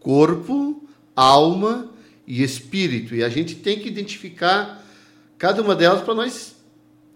Corpo, 0.01 0.85
alma 1.15 1.91
e 2.27 2.43
espírito. 2.43 3.15
E 3.15 3.23
a 3.23 3.29
gente 3.29 3.55
tem 3.55 3.79
que 3.79 3.89
identificar 3.89 4.85
cada 5.39 5.63
uma 5.63 5.75
delas 5.75 6.03
para 6.03 6.15
nós 6.15 6.56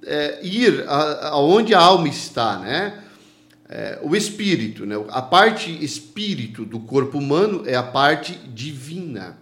é, 0.04 0.40
ir 0.42 0.84
aonde 0.86 1.74
a, 1.74 1.78
a 1.78 1.82
alma 1.82 2.08
está, 2.08 2.58
né? 2.58 3.04
É, 3.68 4.00
o 4.02 4.16
espírito, 4.16 4.84
né? 4.84 4.96
A 5.10 5.22
parte 5.22 5.70
espírito 5.84 6.64
do 6.64 6.80
corpo 6.80 7.18
humano 7.18 7.62
é 7.66 7.76
a 7.76 7.82
parte 7.82 8.34
divina. 8.52 9.38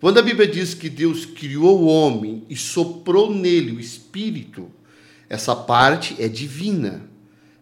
Quando 0.00 0.18
a 0.18 0.22
Bíblia 0.22 0.46
diz 0.46 0.74
que 0.74 0.88
Deus 0.88 1.24
criou 1.24 1.80
o 1.80 1.86
homem 1.86 2.44
e 2.50 2.56
soprou 2.56 3.32
nele 3.32 3.72
o 3.72 3.80
espírito, 3.80 4.70
essa 5.28 5.54
parte 5.54 6.16
é 6.18 6.28
divina. 6.28 7.08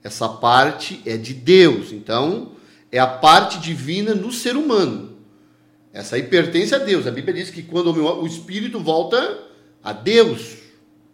Essa 0.02 0.28
parte 0.28 1.00
é 1.06 1.16
de 1.16 1.34
Deus. 1.34 1.92
Então, 1.92 2.52
é 2.90 2.98
a 2.98 3.06
parte 3.06 3.60
divina 3.60 4.14
no 4.14 4.32
ser 4.32 4.56
humano. 4.56 5.16
Essa 5.92 6.16
aí 6.16 6.22
pertence 6.22 6.74
a 6.74 6.78
Deus. 6.78 7.06
A 7.06 7.10
Bíblia 7.10 7.34
diz 7.34 7.50
que 7.50 7.62
quando 7.62 7.92
o 7.92 8.26
espírito 8.26 8.80
volta 8.80 9.38
a 9.84 9.92
Deus? 9.92 10.61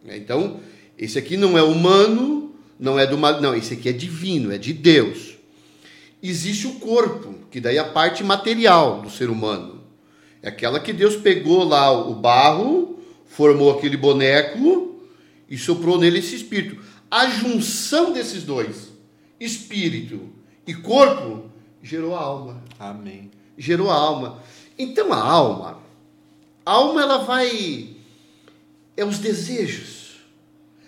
Então, 0.06 0.60
esse 0.96 1.18
aqui 1.18 1.36
não 1.36 1.56
é 1.56 1.62
humano, 1.62 2.54
não 2.78 2.98
é 2.98 3.06
do 3.06 3.18
mal, 3.18 3.40
não, 3.40 3.54
esse 3.54 3.74
aqui 3.74 3.88
é 3.88 3.92
divino, 3.92 4.52
é 4.52 4.58
de 4.58 4.72
Deus. 4.72 5.36
Existe 6.22 6.66
o 6.66 6.74
corpo, 6.74 7.34
que 7.50 7.60
daí 7.60 7.76
é 7.76 7.80
a 7.80 7.88
parte 7.88 8.24
material 8.24 9.00
do 9.02 9.10
ser 9.10 9.30
humano. 9.30 9.82
É 10.42 10.48
aquela 10.48 10.80
que 10.80 10.92
Deus 10.92 11.16
pegou 11.16 11.64
lá 11.64 11.90
o 11.90 12.14
barro, 12.14 12.98
formou 13.26 13.70
aquele 13.72 13.96
boneco 13.96 15.00
e 15.48 15.56
soprou 15.56 15.98
nele 15.98 16.18
esse 16.18 16.36
espírito. 16.36 16.82
A 17.10 17.28
junção 17.28 18.12
desses 18.12 18.42
dois, 18.42 18.92
espírito 19.40 20.28
e 20.66 20.74
corpo, 20.74 21.50
gerou 21.82 22.14
a 22.14 22.20
alma. 22.20 22.62
Amém. 22.78 23.30
Gerou 23.56 23.90
a 23.90 23.94
alma. 23.94 24.42
Então 24.78 25.12
a 25.12 25.20
alma, 25.20 25.78
a 26.64 26.72
alma 26.72 27.02
ela 27.02 27.18
vai 27.18 27.96
é 28.98 29.04
os 29.04 29.18
desejos, 29.18 30.16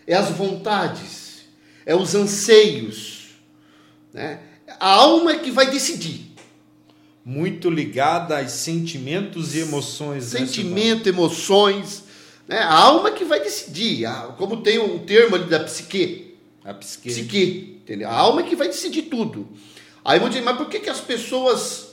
é 0.04 0.14
as 0.14 0.30
vontades, 0.30 1.44
é 1.86 1.94
os 1.94 2.14
anseios. 2.16 3.28
Né? 4.12 4.40
A 4.80 4.94
alma 4.94 5.32
é 5.32 5.38
que 5.38 5.52
vai 5.52 5.70
decidir. 5.70 6.34
Muito 7.24 7.70
ligada 7.70 8.36
aos 8.36 8.50
sentimentos 8.50 9.54
e 9.54 9.60
emoções. 9.60 10.32
Né, 10.32 10.40
Sentimento, 10.40 11.04
né, 11.04 11.10
emoções. 11.10 12.02
Né? 12.48 12.58
A 12.58 12.74
alma 12.74 13.10
é 13.10 13.12
que 13.12 13.24
vai 13.24 13.40
decidir. 13.40 14.08
Como 14.36 14.56
tem 14.62 14.78
o 14.80 14.98
termo 14.98 15.36
ali 15.36 15.44
da 15.44 15.60
psique. 15.60 16.34
A 16.64 16.74
psique. 16.74 17.08
Psique. 17.10 17.80
Entendeu? 17.82 18.08
A 18.08 18.14
alma 18.14 18.40
é 18.40 18.44
que 18.44 18.56
vai 18.56 18.66
decidir 18.66 19.02
tudo. 19.02 19.48
Aí 20.04 20.18
vão 20.18 20.28
dizer, 20.28 20.42
mas 20.42 20.56
por 20.56 20.68
que, 20.68 20.80
que 20.80 20.90
as 20.90 21.00
pessoas 21.00 21.90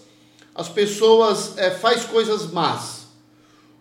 as 0.55 0.67
pessoas 0.67 1.55
é, 1.59 1.69
faz 1.69 2.03
coisas 2.05 2.51
más? 2.51 2.96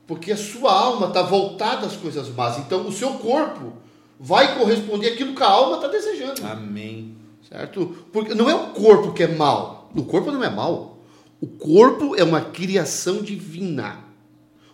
Porque 0.07 0.33
a 0.33 0.37
sua 0.37 0.73
alma 0.73 1.09
está 1.09 1.23
voltada 1.23 1.87
às 1.87 1.97
coisas 1.97 2.29
más. 2.29 2.59
Então 2.59 2.87
o 2.87 2.93
seu 2.93 3.15
corpo 3.15 3.73
vai 4.19 4.57
corresponder 4.57 5.13
àquilo 5.13 5.35
que 5.35 5.43
a 5.43 5.49
alma 5.49 5.77
está 5.77 5.89
desejando. 5.89 6.47
Amém. 6.47 7.17
Certo? 7.49 7.97
Porque 8.13 8.35
não 8.35 8.49
é 8.49 8.55
o 8.55 8.69
corpo 8.69 9.13
que 9.13 9.23
é 9.23 9.29
mal. 9.29 9.91
O 9.95 10.05
corpo 10.05 10.31
não 10.31 10.43
é 10.43 10.51
mal. 10.51 10.99
O 11.41 11.47
corpo 11.47 12.15
é 12.17 12.23
uma 12.23 12.41
criação 12.41 13.23
divina. 13.23 14.05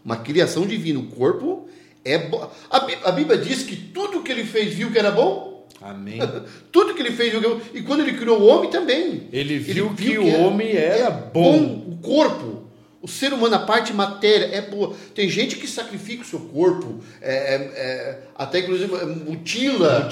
Uma 0.05 0.17
criação 0.17 0.67
divina. 0.67 1.01
O 1.01 1.07
corpo 1.09 1.67
é 2.05 2.19
bom. 2.19 2.51
A 2.71 3.13
Bíblia 3.13 3.39
diz 3.39 3.63
que 3.63 3.77
tudo 3.77 4.23
que 4.23 4.31
ele 4.31 4.45
fez 4.45 4.75
viu 4.75 4.91
que 4.91 4.99
era 4.99 5.11
bom. 5.11 5.67
Amém. 5.81 6.19
tudo 6.71 6.95
que 6.95 7.03
ele 7.03 7.13
fez 7.13 7.31
viu 7.31 7.41
que 7.41 7.47
era 7.47 7.55
bom. 7.57 7.63
E 7.75 7.83
quando 7.83 8.01
ele 8.01 8.17
criou 8.17 8.41
o 8.41 8.47
homem 8.47 8.71
também. 8.71 9.29
Ele 9.33 9.59
viu, 9.59 9.87
ele 9.87 9.95
viu 9.95 9.95
que, 9.95 10.11
que, 10.13 10.19
o 10.19 10.41
homem 10.41 10.71
era, 10.73 10.97
era 10.97 11.11
bom. 11.11 11.59
bom. 11.59 11.93
O 11.93 11.97
corpo 11.99 12.62
o 13.03 13.09
ser 13.09 13.33
humano, 13.33 13.57
a 13.57 13.59
parte 13.59 13.93
matéria 13.93 14.47
é 14.47 14.63
boa. 14.63 14.95
Tem 15.13 15.29
gente 15.29 15.57
que 15.57 15.67
sacrifica 15.67 16.23
o 16.23 16.25
seu 16.25 16.39
corpo, 16.39 17.01
é, 17.21 17.35
é, 17.35 17.57
é 17.57 18.23
até 18.37 18.61
inclusive 18.61 18.95
é, 18.95 19.05
mutila. 19.05 20.03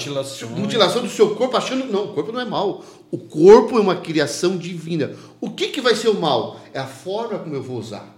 Mutilação 0.59 1.01
do 1.01 1.09
seu 1.09 1.33
corpo, 1.33 1.55
achando 1.55 1.83
que 1.83 1.91
não, 1.91 2.03
o 2.03 2.13
corpo 2.13 2.33
não 2.33 2.41
é 2.41 2.45
mal. 2.45 2.83
O 3.09 3.17
corpo 3.17 3.77
é 3.77 3.81
uma 3.81 3.95
criação 3.95 4.57
divina. 4.57 5.13
O 5.39 5.51
que, 5.51 5.69
que 5.69 5.79
vai 5.79 5.95
ser 5.95 6.09
o 6.09 6.19
mal? 6.19 6.59
É 6.73 6.79
a 6.79 6.85
forma 6.85 7.39
como 7.39 7.55
eu 7.55 7.63
vou 7.63 7.79
usar. 7.79 8.13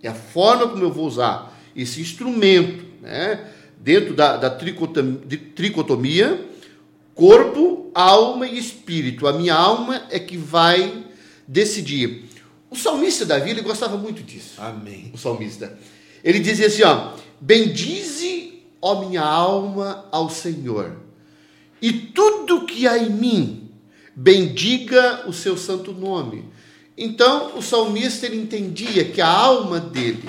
É 0.00 0.08
a 0.08 0.14
forma 0.14 0.68
como 0.68 0.84
eu 0.84 0.92
vou 0.92 1.06
usar 1.06 1.60
esse 1.74 2.00
instrumento, 2.00 2.84
né? 3.00 3.48
dentro 3.78 4.14
da, 4.14 4.36
da 4.36 4.48
tricotomia, 4.48 6.40
corpo, 7.16 7.90
alma 7.92 8.46
e 8.46 8.56
espírito. 8.56 9.26
A 9.26 9.32
minha 9.32 9.54
alma 9.54 10.02
é 10.08 10.20
que 10.20 10.36
vai 10.36 11.04
decidir 11.48 12.30
O 12.72 12.74
salmista 12.74 13.26
Davi, 13.26 13.50
ele 13.50 13.60
gostava 13.60 13.98
muito 13.98 14.22
disso. 14.22 14.54
Amém. 14.56 15.10
O 15.12 15.18
salmista. 15.18 15.78
Ele 16.24 16.40
dizia 16.40 16.68
assim, 16.68 16.82
ó: 16.84 17.12
Bendize, 17.38 18.62
ó 18.80 19.06
minha 19.06 19.20
alma, 19.20 20.08
ao 20.10 20.30
Senhor. 20.30 20.96
E 21.82 21.92
tudo 21.92 22.64
que 22.64 22.88
há 22.88 22.96
em 22.96 23.10
mim, 23.10 23.70
bendiga 24.16 25.28
o 25.28 25.34
seu 25.34 25.54
santo 25.58 25.92
nome. 25.92 26.46
Então, 26.96 27.58
o 27.58 27.62
salmista 27.62 28.24
ele 28.24 28.38
entendia 28.38 29.04
que 29.04 29.20
a 29.20 29.28
alma 29.28 29.78
dele, 29.78 30.24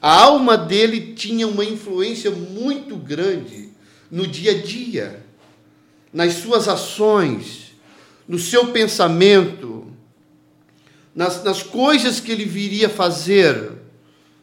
a 0.00 0.22
alma 0.22 0.56
dele 0.56 1.12
tinha 1.14 1.46
uma 1.46 1.66
influência 1.66 2.30
muito 2.30 2.96
grande 2.96 3.68
no 4.10 4.26
dia 4.26 4.52
a 4.52 4.62
dia, 4.62 5.22
nas 6.10 6.32
suas 6.34 6.66
ações, 6.66 7.72
no 8.26 8.38
seu 8.38 8.68
pensamento, 8.68 9.71
nas, 11.14 11.42
nas 11.44 11.62
coisas 11.62 12.20
que 12.20 12.32
ele 12.32 12.44
viria 12.44 12.88
fazer, 12.88 13.72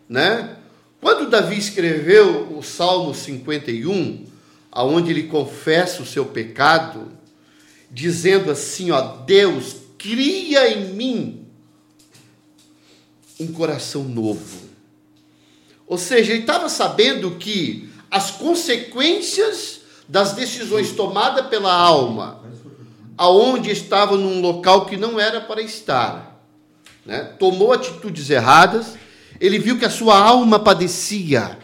né? 0.08 0.58
Quando 1.02 1.30
Davi 1.30 1.58
escreveu 1.58 2.58
o 2.58 2.62
Salmo 2.62 3.14
51, 3.14 4.26
aonde 4.72 5.12
ele 5.12 5.24
confessa 5.24 6.02
o 6.04 6.06
seu 6.06 6.26
pecado, 6.26 7.12
dizendo 7.90 8.52
assim, 8.52 8.92
ó, 8.92 9.02
Deus, 9.26 9.78
cria 9.98 10.70
em 10.70 10.94
mim 10.94 11.46
um 13.40 13.48
coração 13.48 14.04
novo. 14.04 14.70
Ou 15.88 15.98
seja, 15.98 16.34
ele 16.34 16.42
estava 16.42 16.70
sabendo 16.70 17.32
que 17.32 17.90
as 18.12 18.32
consequências 18.32 19.82
das 20.08 20.34
decisões 20.34 20.92
tomadas 20.92 21.48
pela 21.48 21.74
alma, 21.74 22.44
aonde 23.18 23.72
estava 23.72 24.18
num 24.18 24.42
local 24.42 24.86
que 24.86 24.98
não 24.98 25.20
era 25.20 25.42
para 25.42 25.62
estar, 25.62 26.39
né? 27.10 27.24
tomou 27.40 27.74
atitudes 27.74 28.30
erradas, 28.30 28.96
ele 29.42 29.58
viu 29.58 29.80
que 29.80 29.86
a 29.86 29.90
sua 29.90 30.16
alma 30.16 30.60
padecia, 30.60 31.58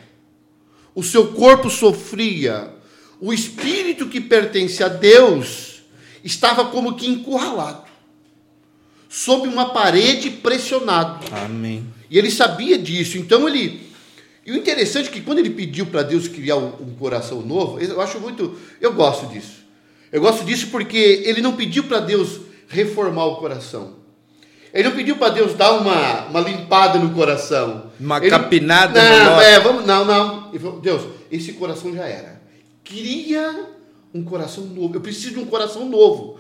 o 0.96 1.04
seu 1.04 1.34
corpo 1.34 1.70
sofria, 1.70 2.74
o 3.22 3.32
espírito 3.32 4.08
que 4.08 4.20
pertence 4.20 4.84
a 4.84 4.88
Deus 4.88 5.84
estava 6.24 6.66
como 6.66 6.96
que 6.96 7.08
encurralado, 7.08 7.84
sob 9.08 9.48
uma 9.48 9.70
parede 9.70 10.32
pressionado. 10.32 11.24
Amém. 11.32 11.86
E 12.10 12.18
ele 12.18 12.32
sabia 12.32 12.78
disso, 12.78 13.20
então 13.20 13.48
ele. 13.48 13.86
E 14.44 14.52
o 14.52 14.56
interessante 14.56 15.10
é 15.10 15.12
que 15.12 15.22
quando 15.22 15.40
ele 15.40 15.52
pediu 15.52 15.86
para 15.86 16.02
Deus 16.02 16.28
criar 16.28 16.56
um, 16.56 16.70
um 16.82 16.96
coração 16.96 17.42
novo, 17.42 17.80
eu 17.80 18.02
acho 18.02 18.20
muito. 18.20 18.58
Eu 18.82 18.94
gosto 18.94 19.28
disso. 19.28 19.64
Eu 20.12 20.22
gosto 20.22 20.44
disso 20.44 20.68
porque 20.72 20.98
ele 20.98 21.42
não 21.42 21.56
pediu 21.56 21.84
para 21.84 22.00
Deus 22.00 22.40
reformar 22.68 23.26
o 23.26 23.36
coração. 23.36 24.05
Ele 24.76 24.90
não 24.90 24.96
pediu 24.98 25.16
para 25.16 25.30
Deus 25.30 25.54
dar 25.54 25.72
uma, 25.72 26.26
uma 26.26 26.42
limpada 26.42 27.00
no 27.00 27.12
coração. 27.12 27.90
Uma 27.98 28.18
Ele- 28.18 28.30
capinada 28.30 29.02
no 29.02 29.26
não, 29.26 29.42
é, 29.42 29.58
vamos, 29.58 29.86
não, 29.86 30.04
não. 30.04 30.50
Ele 30.50 30.60
falou, 30.60 30.82
Deus, 30.82 31.02
esse 31.32 31.54
coração 31.54 31.96
já 31.96 32.04
era. 32.06 32.42
Cria 32.84 33.70
um 34.14 34.22
coração 34.22 34.66
novo. 34.66 34.94
Eu 34.94 35.00
preciso 35.00 35.36
de 35.36 35.40
um 35.40 35.46
coração 35.46 35.88
novo. 35.88 36.38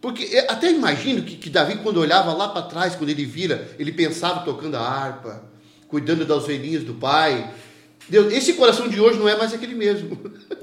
Porque 0.00 0.44
até 0.48 0.70
imagino 0.70 1.22
que, 1.22 1.34
que 1.34 1.50
Davi, 1.50 1.78
quando 1.78 1.96
olhava 1.98 2.32
lá 2.32 2.48
para 2.50 2.62
trás, 2.62 2.94
quando 2.94 3.10
ele 3.10 3.24
vira, 3.24 3.68
ele 3.80 3.90
pensava 3.90 4.44
tocando 4.44 4.76
a 4.76 4.80
harpa, 4.80 5.42
cuidando 5.88 6.24
das 6.24 6.44
ovelhinhas 6.44 6.84
do 6.84 6.94
pai. 6.94 7.50
Deus, 8.08 8.32
esse 8.32 8.52
coração 8.52 8.88
de 8.88 9.00
hoje 9.00 9.18
não 9.18 9.28
é 9.28 9.36
mais 9.36 9.52
aquele 9.52 9.74
mesmo. 9.74 10.18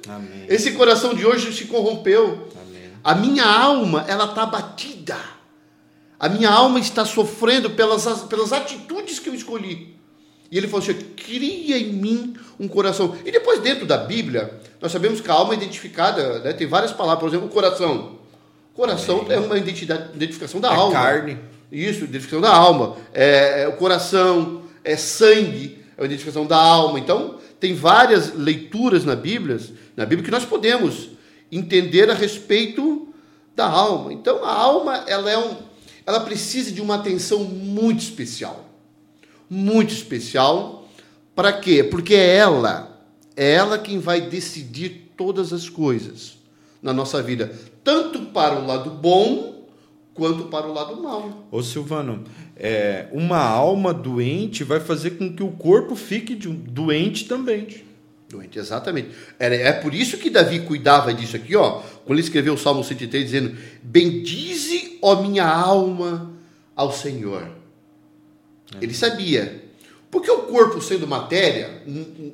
Amém. 0.08 0.46
Esse 0.48 0.72
coração 0.72 1.14
de 1.14 1.26
hoje 1.26 1.54
se 1.54 1.66
corrompeu. 1.66 2.50
Amém. 2.62 2.92
A 3.04 3.16
minha 3.16 3.46
alma, 3.46 4.06
ela 4.08 4.26
está 4.26 4.46
batida. 4.46 5.18
A 6.20 6.28
minha 6.28 6.50
alma 6.50 6.80
está 6.80 7.06
sofrendo 7.06 7.70
pelas, 7.70 8.06
pelas 8.24 8.52
atitudes 8.52 9.20
que 9.20 9.30
eu 9.30 9.34
escolhi. 9.34 9.96
E 10.52 10.58
ele 10.58 10.68
falou 10.68 10.84
assim: 10.84 11.00
cria 11.16 11.78
em 11.78 11.94
mim 11.94 12.36
um 12.60 12.68
coração. 12.68 13.16
E 13.26 13.32
depois, 13.32 13.62
dentro 13.62 13.86
da 13.86 13.98
Bíblia, 13.98 14.60
nós 14.82 14.92
sabemos 14.92 15.22
que 15.22 15.30
a 15.32 15.34
alma 15.34 15.54
é 15.54 15.58
identificada, 15.58 16.40
né? 16.40 16.54
tem 16.54 16.68
várias 16.68 16.92
palavras, 16.92 17.20
por 17.20 17.30
exemplo, 17.30 17.48
o 17.48 17.52
coração. 17.52 18.20
Coração 18.74 19.26
é 19.30 19.40
uma 19.40 19.58
identidade, 19.58 20.16
identificação 20.16 20.60
da 20.60 20.72
É 20.72 20.76
alma. 20.76 20.94
carne. 20.94 21.38
Isso, 21.72 22.04
identificação 22.04 22.42
da 22.42 22.52
alma. 22.54 22.96
É, 23.14 23.64
é 23.64 23.68
o 23.68 23.74
coração, 23.74 24.64
é 24.84 24.96
sangue, 24.96 25.80
é 25.98 26.02
a 26.02 26.06
identificação 26.06 26.46
da 26.46 26.58
alma. 26.58 27.00
Então, 27.00 27.36
tem 27.60 27.74
várias 27.76 28.34
leituras 28.34 29.06
na 29.06 29.16
Bíblia, 29.16 29.60
na 29.96 30.06
Bíblia 30.06 30.26
que 30.26 30.32
nós 30.32 30.46
podemos 30.46 31.10
entender 31.52 32.10
a 32.10 32.14
respeito 32.14 33.14
da 33.56 33.68
alma. 33.68 34.14
Então, 34.14 34.44
a 34.44 34.54
alma, 34.54 35.04
ela 35.08 35.30
é 35.30 35.38
um, 35.38 35.58
ela 36.10 36.22
precisa 36.22 36.72
de 36.72 36.82
uma 36.82 36.96
atenção 36.96 37.44
muito 37.44 38.00
especial. 38.02 38.66
Muito 39.50 39.94
especial. 39.94 40.88
Para 41.36 41.54
quê? 41.54 41.84
Porque 41.84 42.16
é 42.16 42.36
ela, 42.38 43.06
é 43.36 43.52
ela 43.54 43.78
quem 43.78 44.00
vai 44.00 44.22
decidir 44.22 45.12
todas 45.16 45.54
as 45.54 45.70
coisas 45.70 46.38
na 46.82 46.92
nossa 46.94 47.22
vida, 47.22 47.54
tanto 47.84 48.20
para 48.28 48.58
o 48.60 48.66
lado 48.66 48.90
bom 48.90 49.68
quanto 50.14 50.46
para 50.46 50.68
o 50.68 50.74
lado 50.74 51.02
mal. 51.02 51.48
Ô 51.52 51.62
Silvano, 51.62 52.24
é, 52.56 53.08
uma 53.12 53.38
alma 53.40 53.94
doente 53.94 54.64
vai 54.64 54.80
fazer 54.80 55.12
com 55.12 55.34
que 55.34 55.44
o 55.44 55.52
corpo 55.52 55.96
fique 55.96 56.36
doente 56.36 57.26
também. 57.26 57.68
Doente, 58.30 58.60
exatamente. 58.60 59.10
Era- 59.40 59.56
É 59.56 59.72
por 59.74 59.94
isso 59.94 60.18
que 60.18 60.30
Davi 60.30 60.60
cuidava 60.62 61.14
disso 61.14 61.36
aqui, 61.36 61.56
ó, 61.56 61.82
quando 62.06 62.18
ele 62.18 62.22
escreveu 62.22 62.54
o 62.54 62.58
Salmo 62.58 62.84
103, 62.84 63.26
dizendo: 63.26 63.56
Bendize, 63.82 64.89
ó 65.02 65.22
minha 65.22 65.48
alma, 65.48 66.32
ao 66.76 66.92
Senhor. 66.92 67.50
Ele 68.82 68.94
sabia. 68.94 69.70
Porque 70.12 70.30
o 70.30 70.44
corpo 70.44 70.82
sendo 70.82 71.06
matéria, 71.06 71.84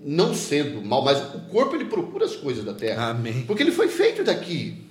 não 0.06 0.34
sendo 0.34 0.82
mal, 0.82 1.04
mas 1.04 1.20
o 1.36 1.40
corpo 1.52 1.76
ele 1.76 1.86
procura 1.86 2.26
as 2.26 2.36
coisas 2.36 2.64
da 2.64 2.74
terra. 2.74 3.10
Amém. 3.10 3.44
Porque 3.46 3.64
ele 3.64 3.72
foi 3.72 3.90
feito 3.90 4.24
daqui. 4.24 4.86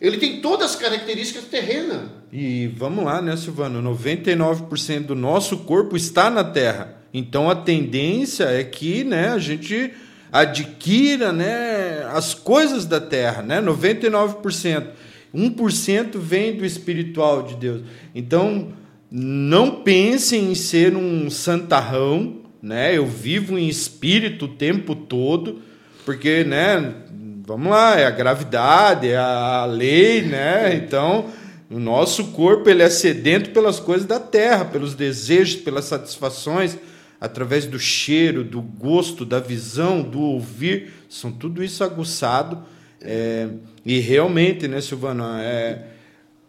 Ele 0.00 0.16
tem 0.16 0.40
todas 0.40 0.72
as 0.72 0.76
características 0.76 1.44
terrenas. 1.44 2.08
E 2.32 2.66
vamos 2.76 3.04
lá, 3.04 3.22
né, 3.22 3.36
Silvano? 3.36 3.80
99% 3.94 5.06
do 5.06 5.14
nosso 5.14 5.58
corpo 5.58 5.96
está 5.96 6.28
na 6.28 6.42
Terra. 6.42 6.96
Então 7.14 7.48
a 7.48 7.54
tendência 7.54 8.44
é 8.44 8.64
que 8.64 9.04
né, 9.04 9.28
a 9.28 9.38
gente 9.38 9.92
adquira 10.32 11.30
né, 11.30 12.04
as 12.10 12.34
coisas 12.34 12.86
da 12.86 13.00
Terra, 13.00 13.42
né? 13.42 13.60
99%. 13.60 14.86
1% 15.34 16.18
vem 16.18 16.56
do 16.56 16.64
espiritual 16.64 17.42
de 17.42 17.54
Deus. 17.56 17.82
Então, 18.14 18.68
não 19.10 19.82
pensem 19.82 20.50
em 20.50 20.54
ser 20.54 20.96
um 20.96 21.28
santarrão, 21.30 22.42
né? 22.62 22.96
Eu 22.96 23.06
vivo 23.06 23.58
em 23.58 23.68
espírito 23.68 24.44
o 24.44 24.48
tempo 24.48 24.94
todo, 24.94 25.60
porque, 26.04 26.44
né, 26.44 26.94
vamos 27.46 27.70
lá, 27.70 27.98
é 27.98 28.06
a 28.06 28.10
gravidade, 28.10 29.08
é 29.08 29.16
a 29.16 29.64
lei, 29.66 30.22
né? 30.22 30.74
Então, 30.76 31.26
o 31.70 31.78
nosso 31.78 32.28
corpo 32.28 32.68
ele 32.68 32.82
é 32.82 32.90
sedento 32.90 33.50
pelas 33.50 33.80
coisas 33.80 34.06
da 34.06 34.20
terra, 34.20 34.64
pelos 34.64 34.94
desejos, 34.94 35.56
pelas 35.56 35.86
satisfações, 35.86 36.78
através 37.20 37.66
do 37.66 37.78
cheiro, 37.78 38.42
do 38.42 38.60
gosto, 38.60 39.24
da 39.24 39.38
visão, 39.40 40.02
do 40.02 40.20
ouvir, 40.20 40.92
são 41.08 41.30
tudo 41.30 41.62
isso 41.62 41.82
aguçado. 41.84 42.64
é, 43.00 43.48
e 43.84 43.98
realmente, 43.98 44.68
né, 44.68 44.80
Silvana, 44.80 45.42
é, 45.42 45.78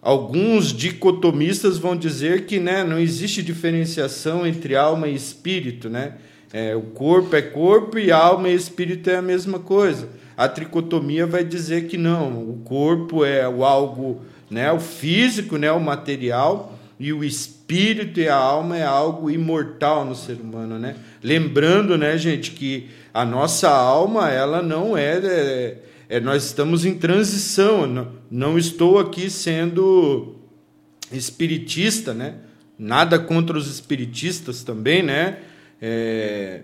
alguns 0.02 0.72
dicotomistas 0.74 1.78
vão 1.78 1.96
dizer 1.96 2.46
que 2.46 2.60
né, 2.60 2.84
não 2.84 3.00
existe 3.00 3.42
diferenciação 3.42 4.46
entre 4.46 4.76
alma 4.76 5.08
e 5.08 5.16
espírito, 5.16 5.90
né? 5.90 6.14
É, 6.52 6.76
o 6.76 6.82
corpo 6.82 7.36
é 7.36 7.42
corpo 7.42 7.98
e 7.98 8.12
alma 8.12 8.48
e 8.48 8.54
espírito 8.54 9.10
é 9.10 9.16
a 9.16 9.22
mesma 9.24 9.58
coisa. 9.58 10.08
A 10.38 10.48
tricotomia 10.48 11.26
vai 11.26 11.44
dizer 11.44 11.88
que 11.88 11.98
não, 11.98 12.32
o 12.48 12.62
corpo 12.64 13.26
é 13.26 13.48
o 13.50 13.66
algo, 13.66 14.22
né, 14.52 14.72
o 14.72 14.80
físico, 14.80 15.58
né, 15.58 15.72
o 15.72 15.80
material, 15.80 16.78
e 17.00 17.12
o 17.12 17.24
espírito 17.24 18.20
e 18.20 18.30
a 18.30 18.36
alma 18.36 18.78
é 18.78 18.84
algo 18.84 19.32
imortal 19.32 20.06
no 20.06 20.16
ser 20.16 20.38
humano, 20.40 20.78
né? 20.78 20.96
Lembrando, 21.24 21.98
né, 21.98 22.18
gente, 22.18 22.52
que 22.52 22.88
a 23.14 23.26
nossa 23.26 23.70
alma, 23.70 24.30
ela 24.30 24.62
não 24.62 24.96
é, 24.96 25.18
é, 25.18 25.78
é 26.16 26.20
nós 26.20 26.46
estamos 26.46 26.86
em 26.86 26.94
transição, 26.94 27.88
não, 27.88 28.12
não 28.30 28.58
estou 28.58 29.00
aqui 29.00 29.30
sendo 29.30 30.36
espiritista, 31.12 32.14
né? 32.14 32.36
Nada 32.78 33.18
contra 33.18 33.58
os 33.58 33.68
espiritistas 33.68 34.64
também, 34.64 35.02
né? 35.02 35.40
É, 35.82 36.62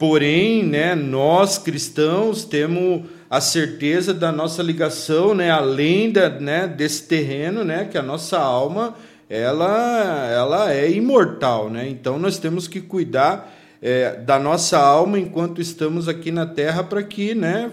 Porém, 0.00 0.64
né, 0.64 0.94
nós 0.94 1.58
cristãos 1.58 2.42
temos 2.42 3.02
a 3.28 3.38
certeza 3.38 4.14
da 4.14 4.32
nossa 4.32 4.62
ligação, 4.62 5.34
né, 5.34 5.50
além 5.50 6.10
da, 6.10 6.30
né, 6.30 6.66
desse 6.66 7.06
terreno, 7.06 7.62
né, 7.62 7.84
que 7.84 7.98
a 7.98 8.02
nossa 8.02 8.38
alma 8.38 8.94
ela, 9.28 10.26
ela 10.32 10.72
é 10.72 10.90
imortal, 10.90 11.68
né? 11.68 11.86
Então 11.86 12.18
nós 12.18 12.38
temos 12.38 12.66
que 12.66 12.80
cuidar 12.80 13.54
é, 13.82 14.16
da 14.16 14.38
nossa 14.38 14.78
alma 14.78 15.18
enquanto 15.18 15.60
estamos 15.60 16.08
aqui 16.08 16.32
na 16.32 16.46
Terra 16.46 16.82
para 16.82 17.02
que, 17.02 17.34
né, 17.34 17.70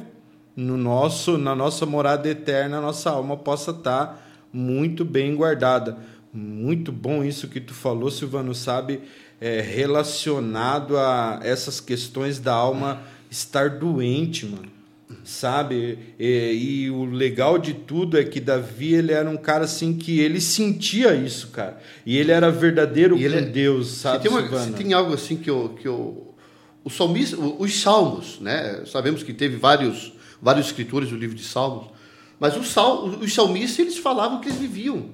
no 0.58 0.76
nosso, 0.76 1.38
na 1.38 1.56
nossa 1.56 1.86
morada 1.86 2.28
eterna, 2.28 2.80
a 2.80 2.82
nossa 2.82 3.12
alma 3.12 3.38
possa 3.38 3.70
estar 3.72 4.28
muito 4.52 5.06
bem 5.06 5.36
guardada. 5.36 5.98
Muito 6.34 6.92
bom 6.92 7.24
isso 7.24 7.48
que 7.48 7.62
tu 7.62 7.74
falou, 7.76 8.10
Silvano, 8.12 8.54
sabe? 8.56 9.02
É, 9.40 9.62
relacionado 9.62 10.98
a 10.98 11.40
essas 11.44 11.80
questões 11.80 12.40
da 12.40 12.54
alma 12.54 13.02
estar 13.30 13.70
doente, 13.70 14.46
mano. 14.48 14.68
Sabe? 15.24 16.00
E, 16.20 16.84
e 16.86 16.90
o 16.92 17.06
legal 17.06 17.58
de 17.58 17.74
tudo 17.74 18.18
é 18.18 18.24
que 18.24 18.40
Davi, 18.42 18.94
ele 18.94 19.12
era 19.14 19.30
um 19.30 19.38
cara 19.38 19.64
assim 19.66 19.94
que 19.98 20.20
ele 20.20 20.42
sentia 20.42 21.14
isso, 21.14 21.50
cara. 21.50 21.78
E 22.06 22.18
ele 22.18 22.32
era 22.32 22.50
verdadeiro 22.50 23.18
E 23.18 23.30
com 23.30 23.36
é- 23.38 23.42
Deus, 23.42 23.88
Se 23.90 23.96
sabe, 24.00 24.24
tem, 24.28 24.32
uma- 24.32 24.60
se 24.60 24.72
tem 24.74 24.94
algo 24.94 25.14
assim 25.14 25.38
que 25.38 25.50
eu, 25.50 25.76
que 25.80 25.88
eu 25.88 26.34
o 26.84 26.90
salmista, 26.90 27.38
o- 27.38 27.62
os 27.62 27.80
salmos, 27.82 28.40
né? 28.40 28.84
Sabemos 28.86 29.22
que 29.24 29.34
teve 29.34 29.56
vários 29.58 30.14
vários 30.42 30.68
escritores 30.68 31.10
do 31.10 31.16
livro 31.18 31.36
de 31.36 31.44
Salmos, 31.44 31.88
mas 32.40 32.56
os, 32.56 32.68
sal, 32.70 33.06
os 33.06 33.34
salmistas 33.34 33.80
eles 33.80 33.98
falavam 33.98 34.40
que 34.40 34.48
eles 34.50 34.60
viviam, 34.60 35.10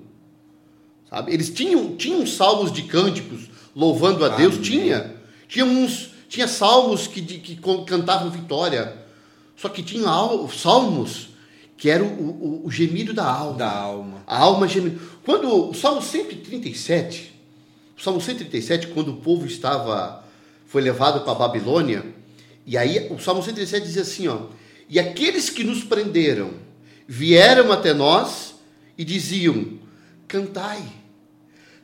sabe? 1.09 1.33
Eles 1.33 1.49
tinham 1.49 1.95
tinham 1.95 2.25
salmos 2.27 2.71
de 2.71 2.83
cânticos 2.83 3.49
louvando 3.75 4.23
a 4.25 4.29
Deus, 4.29 4.53
Amém. 4.55 4.63
tinha, 4.63 5.15
tinha 5.47 5.65
uns 5.65 6.11
tinha 6.27 6.47
salmos 6.47 7.05
que, 7.07 7.21
de- 7.21 7.37
que 7.39 7.55
cantavam 7.85 8.29
vitória, 8.31 8.97
só 9.55 9.69
que 9.69 9.83
tinha 9.83 10.07
al- 10.09 10.49
salmos 10.49 11.29
que 11.77 11.89
era 11.89 12.03
o, 12.03 12.07
o- 12.07 12.61
o 12.65 12.71
gemido 12.71 13.13
da 13.13 13.25
alma. 13.25 13.57
Da 13.57 13.71
alma. 13.71 14.23
A 14.25 14.39
alma 14.39 14.67
gemendo. 14.67 14.99
Quando 15.23 15.69
o 15.69 15.73
Salmo 15.73 16.01
137, 16.01 17.33
o 17.97 18.01
Salmo 18.01 18.19
137, 18.21 18.87
quando 18.87 19.09
o 19.11 19.17
povo 19.17 19.45
estava 19.45 20.23
foi 20.65 20.81
levado 20.81 21.21
para 21.21 21.31
a 21.33 21.35
Babilônia, 21.35 22.03
e 22.65 22.77
aí 22.77 23.07
o 23.11 23.19
Salmo 23.19 23.43
137 23.43 23.85
diz 23.85 23.97
assim, 23.97 24.27
ó: 24.27 24.39
"E 24.89 24.99
aqueles 24.99 25.49
que 25.49 25.63
nos 25.63 25.83
prenderam 25.83 26.51
vieram 27.07 27.71
até 27.71 27.93
nós 27.93 28.55
e 28.97 29.03
diziam: 29.03 29.79
Cantai. 30.27 30.81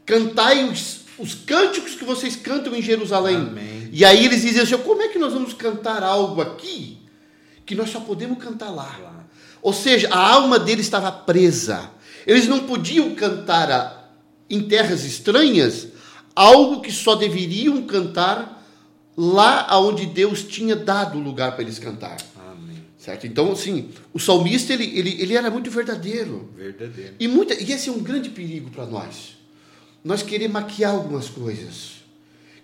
Cantai 0.05 0.63
os, 0.69 1.01
os 1.17 1.33
cânticos 1.35 1.95
que 1.95 2.03
vocês 2.03 2.35
cantam 2.35 2.75
em 2.75 2.81
Jerusalém." 2.81 3.35
Amém. 3.37 3.89
E 3.91 4.03
aí 4.05 4.25
eles 4.25 4.41
diziam 4.41 4.63
assim: 4.63 4.77
"Como 4.77 5.01
é 5.01 5.07
que 5.07 5.19
nós 5.19 5.33
vamos 5.33 5.53
cantar 5.53 6.03
algo 6.03 6.41
aqui 6.41 6.97
que 7.65 7.75
nós 7.75 7.89
só 7.89 7.99
podemos 7.99 8.37
cantar 8.43 8.69
lá?" 8.69 9.25
Ou 9.61 9.73
seja, 9.73 10.07
a 10.11 10.17
alma 10.17 10.57
deles 10.57 10.85
estava 10.85 11.11
presa. 11.11 11.91
Eles 12.25 12.47
não 12.47 12.59
podiam 12.61 13.13
cantar 13.15 13.69
a- 13.71 14.09
em 14.49 14.61
terras 14.61 15.03
estranhas 15.03 15.87
algo 16.35 16.81
que 16.81 16.91
só 16.91 17.15
deveriam 17.15 17.81
cantar 17.83 18.65
lá 19.17 19.65
aonde 19.67 20.05
Deus 20.05 20.43
tinha 20.43 20.75
dado 20.75 21.17
o 21.17 21.21
lugar 21.21 21.51
para 21.51 21.63
eles 21.63 21.77
cantar. 21.77 22.15
Certo? 23.09 23.25
Então, 23.25 23.51
assim, 23.51 23.89
o 24.13 24.19
salmista 24.19 24.71
ele, 24.71 24.85
ele, 24.95 25.19
ele 25.19 25.33
era 25.33 25.49
muito 25.49 25.71
verdadeiro. 25.71 26.47
Verdadeiro. 26.55 27.15
E, 27.19 27.27
muita, 27.27 27.55
e 27.55 27.71
esse 27.71 27.89
é 27.89 27.91
um 27.91 28.03
grande 28.03 28.29
perigo 28.29 28.69
para 28.69 28.85
nós. 28.85 29.35
Nós 30.03 30.21
querer 30.21 30.47
maquiar 30.47 30.93
algumas 30.93 31.27
coisas. 31.27 32.03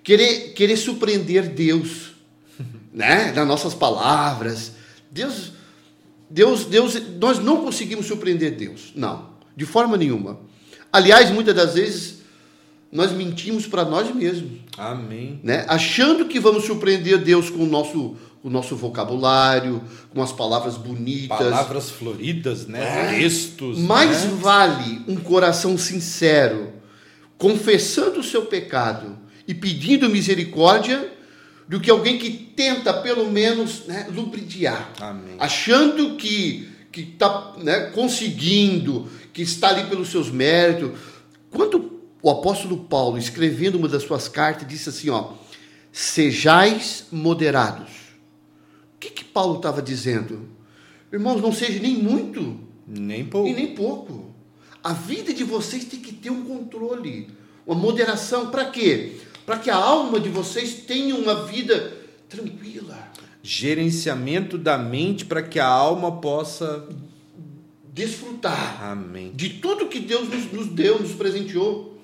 Querer, 0.04 0.54
querer 0.54 0.78
surpreender 0.78 1.50
Deus. 1.50 2.12
né? 2.94 3.32
Nas 3.32 3.48
nossas 3.48 3.74
palavras. 3.74 4.74
Deus, 5.10 5.52
Deus, 6.30 6.66
Deus, 6.66 7.02
nós 7.20 7.40
não 7.40 7.64
conseguimos 7.64 8.06
surpreender 8.06 8.52
Deus. 8.52 8.92
Não, 8.96 9.32
de 9.58 9.66
forma 9.66 9.98
nenhuma. 9.98 10.40
Aliás, 10.94 11.32
muitas 11.32 11.56
das 11.56 11.74
vezes, 11.74 12.20
nós 12.92 13.12
mentimos 13.12 13.66
para 13.66 13.84
nós 13.84 14.14
mesmos 14.14 14.60
Amém. 14.78 15.40
né? 15.42 15.66
achando 15.68 16.26
que 16.26 16.40
vamos 16.40 16.66
surpreender 16.66 17.18
Deus 17.18 17.50
com 17.50 17.64
o 17.64 17.68
nosso, 17.68 18.16
o 18.46 18.50
nosso 18.52 18.76
vocabulário, 18.76 19.82
com 20.14 20.22
as 20.22 20.32
palavras 20.32 20.78
bonitas. 20.78 21.36
Palavras 21.36 21.90
floridas, 21.90 22.68
né? 22.68 23.18
Textos. 23.18 23.80
Mais 23.80 24.24
né? 24.24 24.38
vale 24.40 25.02
um 25.08 25.16
coração 25.16 25.76
sincero, 25.80 26.72
confessando 27.40 28.20
o 28.20 28.24
seu 28.24 28.46
pecado 28.46 29.18
e 29.48 29.54
pedindo 29.56 30.08
misericórdia, 30.08 31.12
do 31.68 31.80
que 31.80 31.90
alguém 31.90 32.20
que 32.20 32.30
tenta, 32.30 32.94
pelo 32.94 33.32
menos, 33.32 33.88
né, 33.88 34.06
lubridiar. 34.14 34.94
Amém. 35.02 35.38
Achando 35.40 36.16
que 36.16 36.70
está 36.96 37.56
né, 37.58 37.90
conseguindo, 37.96 39.10
que 39.34 39.42
está 39.42 39.70
ali 39.70 39.90
pelos 39.90 40.10
seus 40.10 40.30
méritos. 40.30 40.92
Quando 41.50 42.00
o 42.22 42.30
apóstolo 42.30 42.78
Paulo, 42.78 43.18
escrevendo 43.18 43.80
uma 43.80 43.88
das 43.88 44.04
suas 44.04 44.28
cartas, 44.28 44.68
disse 44.68 44.90
assim: 44.90 45.10
ó, 45.10 45.32
sejais 45.92 47.08
moderados. 47.12 48.05
O 48.96 49.00
que, 49.00 49.10
que 49.10 49.24
Paulo 49.24 49.58
estava 49.58 49.82
dizendo? 49.82 50.48
Irmãos, 51.12 51.42
não 51.42 51.52
seja 51.52 51.80
nem 51.80 51.96
muito 51.96 52.58
Nem 52.88 53.26
pouco. 53.26 53.48
e 53.50 53.54
nem 53.54 53.76
pouco. 53.76 54.34
A 54.84 54.94
vida 54.94 55.34
de 55.34 55.44
vocês 55.44 55.86
tem 55.86 56.00
que 56.00 56.14
ter 56.14 56.30
um 56.30 56.44
controle, 56.46 57.28
uma 57.66 57.76
moderação. 57.76 58.50
Para 58.52 58.66
quê? 58.66 59.14
Para 59.46 59.58
que 59.60 59.70
a 59.70 59.76
alma 59.76 60.20
de 60.20 60.30
vocês 60.30 60.74
tenha 60.88 61.16
uma 61.16 61.46
vida 61.46 61.94
tranquila, 62.30 63.12
Gerenciamento 63.44 64.58
da 64.58 64.76
mente 64.76 65.24
para 65.24 65.44
que 65.44 65.60
a 65.60 65.68
alma 65.68 66.14
possa. 66.14 66.88
desfrutar 67.94 68.84
Amém. 68.84 69.32
de 69.36 69.50
tudo 69.50 69.88
que 69.88 70.00
Deus 70.00 70.28
nos, 70.28 70.52
nos 70.52 70.68
deu, 70.68 71.00
nos 71.00 71.12
presenteou. 71.14 71.96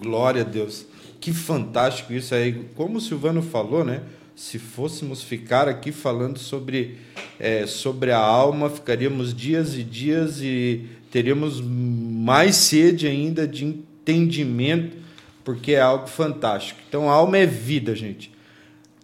Glória 0.00 0.42
a 0.42 0.44
Deus. 0.44 0.84
Que 1.20 1.32
fantástico 1.32 2.12
isso 2.12 2.34
aí. 2.34 2.64
Como 2.74 2.98
o 2.98 3.00
Silvano 3.00 3.40
falou, 3.42 3.84
né? 3.84 4.02
Se 4.34 4.58
fôssemos 4.58 5.22
ficar 5.22 5.68
aqui 5.68 5.92
falando 5.92 6.38
sobre, 6.38 6.98
é, 7.38 7.66
sobre 7.66 8.10
a 8.10 8.18
alma, 8.18 8.70
ficaríamos 8.70 9.34
dias 9.34 9.76
e 9.76 9.82
dias 9.82 10.40
e 10.40 10.86
teríamos 11.10 11.60
mais 11.60 12.56
sede 12.56 13.06
ainda 13.06 13.46
de 13.46 13.64
entendimento, 13.64 14.96
porque 15.44 15.72
é 15.72 15.80
algo 15.80 16.06
fantástico. 16.06 16.80
Então, 16.88 17.10
a 17.10 17.12
alma 17.12 17.38
é 17.38 17.46
vida, 17.46 17.94
gente. 17.94 18.32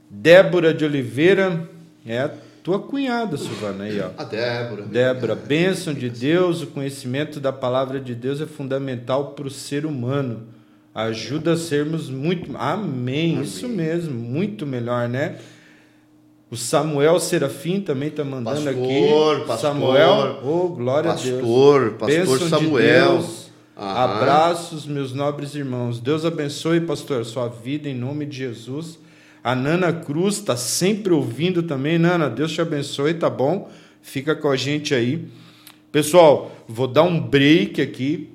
Débora 0.09 0.73
de 0.73 0.85
Oliveira 0.85 1.69
é 2.07 2.21
a 2.21 2.31
tua 2.63 2.81
cunhada, 2.81 3.37
Silvana, 3.37 3.85
aí, 3.85 4.01
ó. 4.01 4.11
A 4.17 4.25
Débora. 4.25 4.83
Débora, 4.83 5.35
bênção 5.35 5.95
de 5.95 6.09
Deus, 6.09 6.63
o 6.63 6.67
conhecimento 6.69 7.39
da 7.39 7.53
palavra 7.53 8.01
de 8.01 8.15
Deus 8.15 8.41
é 8.41 8.47
fundamental 8.47 9.33
para 9.33 9.47
o 9.47 9.51
ser 9.51 9.87
humano. 9.87 10.49
Ajuda 10.97 11.53
a 11.53 11.57
sermos 11.59 12.09
muito. 12.09 12.57
Amém, 12.57 13.43
isso 13.43 13.69
mesmo, 13.69 14.15
muito 14.15 14.65
melhor, 14.65 15.07
né? 15.07 15.37
O 16.51 16.57
Samuel 16.57 17.21
Serafim 17.21 17.83
também 17.83 18.09
está 18.09 18.25
mandando 18.25 18.65
Pastor, 18.65 19.37
aqui. 19.37 19.47
pastor, 19.47 19.59
Samuel, 19.59 20.41
oh, 20.43 20.69
glória 20.69 21.11
a 21.11 21.13
pastor, 21.13 21.91
Deus. 21.91 22.25
pastor 22.25 22.39
de 22.39 22.49
Samuel. 22.49 23.25
Aham. 23.77 24.05
Abraços, 24.05 24.87
meus 24.87 25.13
nobres 25.13 25.55
irmãos. 25.55 26.01
Deus 26.01 26.25
abençoe, 26.25 26.81
pastor, 26.81 27.21
a 27.21 27.25
sua 27.25 27.47
vida 27.47 27.91
em 27.91 27.95
nome 27.95 28.25
de 28.25 28.39
Jesus. 28.39 28.99
A 29.45 29.55
Nana 29.55 29.93
Cruz 29.93 30.37
está 30.37 30.57
sempre 30.57 31.13
ouvindo 31.13 31.63
também. 31.63 31.99
Nana, 31.99 32.31
Deus 32.31 32.53
te 32.53 32.63
abençoe, 32.63 33.13
tá 33.13 33.29
bom? 33.29 33.71
Fica 34.01 34.35
com 34.35 34.49
a 34.49 34.57
gente 34.57 34.95
aí. 34.95 35.29
Pessoal, 35.93 36.57
vou 36.67 36.87
dar 36.87 37.03
um 37.03 37.21
break 37.21 37.83
aqui. 37.83 38.31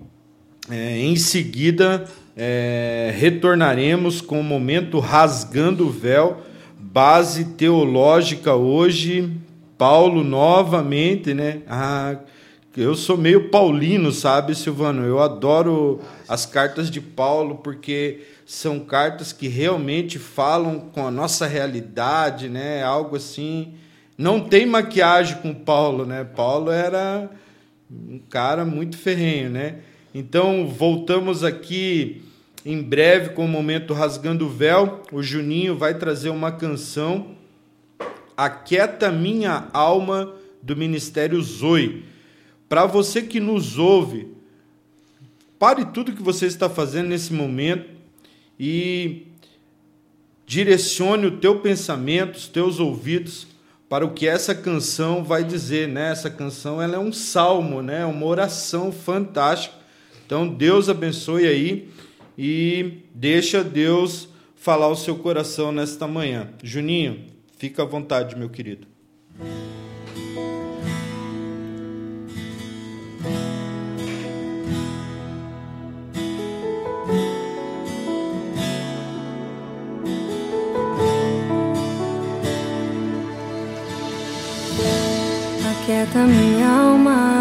É, 0.70 1.00
em 1.00 1.16
seguida, 1.16 2.06
é, 2.36 3.14
retornaremos 3.18 4.22
com 4.22 4.40
o 4.40 4.44
momento 4.44 5.00
Rasgando 5.00 5.88
o 5.88 5.92
Véu, 5.92 6.42
base 6.78 7.46
teológica 7.46 8.56
hoje. 8.56 9.32
Paulo 9.78 10.24
novamente, 10.24 11.34
né? 11.34 11.62
Ah, 11.68 12.16
eu 12.78 12.96
sou 12.96 13.18
meio 13.18 13.50
paulino, 13.50 14.12
sabe, 14.12 14.56
Silvano? 14.56 15.04
Eu 15.04 15.20
adoro 15.20 16.00
as 16.28 16.46
cartas 16.46 16.90
de 16.90 17.02
Paulo 17.02 17.56
porque 17.56 18.22
são 18.46 18.80
cartas 18.80 19.34
que 19.34 19.48
realmente 19.48 20.20
falam 20.20 20.80
com 20.80 21.06
a 21.06 21.12
nossa 21.12 21.48
realidade, 21.48 22.48
né? 22.48 22.84
Algo 22.84 23.16
assim. 23.16 23.74
Não 24.18 24.40
tem 24.40 24.66
maquiagem 24.66 25.38
com 25.38 25.54
Paulo, 25.54 26.06
né? 26.06 26.24
Paulo 26.24 26.70
era 26.70 27.30
um 27.90 28.20
cara 28.30 28.64
muito 28.64 28.98
ferrenho, 28.98 29.50
né? 29.50 29.78
Então, 30.14 30.68
voltamos 30.68 31.42
aqui 31.42 32.22
em 32.66 32.82
breve 32.82 33.30
com 33.30 33.46
o 33.46 33.48
momento 33.48 33.94
Rasgando 33.94 34.46
o 34.46 34.50
Véu. 34.50 35.04
O 35.10 35.24
Juninho 35.24 35.78
vai 35.78 35.98
trazer 35.98 36.30
uma 36.30 36.52
canção, 36.52 37.36
Aquieta 38.36 39.10
Minha 39.10 39.70
Alma, 39.72 40.34
do 40.62 40.76
Ministério 40.76 41.42
Zoe. 41.42 42.04
Para 42.68 42.86
você 42.86 43.22
que 43.22 43.40
nos 43.40 43.78
ouve, 43.78 44.28
pare 45.58 45.86
tudo 45.86 46.14
que 46.14 46.22
você 46.22 46.46
está 46.46 46.70
fazendo 46.70 47.08
nesse 47.08 47.32
momento 47.34 47.90
e 48.60 49.28
direcione 50.46 51.26
o 51.26 51.38
teu 51.38 51.60
pensamento, 51.60 52.36
os 52.36 52.48
teus 52.50 52.80
ouvidos 52.80 53.48
para 53.88 54.06
o 54.06 54.12
que 54.12 54.28
essa 54.28 54.54
canção 54.54 55.24
vai 55.24 55.44
dizer, 55.44 55.88
né? 55.88 56.12
Essa 56.12 56.30
canção 56.30 56.82
ela 56.82 56.96
é 56.96 57.00
um 57.00 57.14
salmo, 57.14 57.82
né? 57.82 58.06
Uma 58.06 58.26
oração 58.26 58.92
fantástica. 58.92 59.81
Então 60.32 60.48
Deus 60.48 60.88
abençoe 60.88 61.46
aí 61.46 61.90
e 62.38 63.00
deixa 63.14 63.62
Deus 63.62 64.30
falar 64.56 64.88
o 64.88 64.96
seu 64.96 65.18
coração 65.18 65.74
nesta 65.74 66.08
manhã. 66.08 66.52
Juninho, 66.64 67.26
fica 67.58 67.84
à 67.84 67.86
vontade, 67.86 68.38
meu 68.38 68.50
querido. 68.50 68.88
Aquieta 85.84 86.26
minha 86.26 86.70
alma 86.70 87.41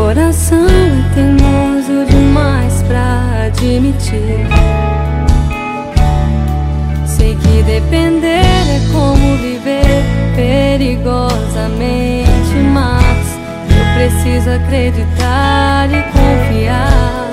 coração 0.00 0.64
é 0.66 1.14
teimoso 1.14 2.06
demais 2.08 2.82
pra 2.84 3.48
admitir. 3.48 4.46
Sei 7.04 7.36
que 7.36 7.62
depender 7.64 8.64
é 8.76 8.80
como 8.92 9.36
viver 9.36 10.02
perigosamente, 10.34 12.56
mas 12.72 13.38
eu 13.68 13.84
preciso 13.94 14.48
acreditar 14.48 15.90
e 15.90 16.02
confiar 16.14 17.28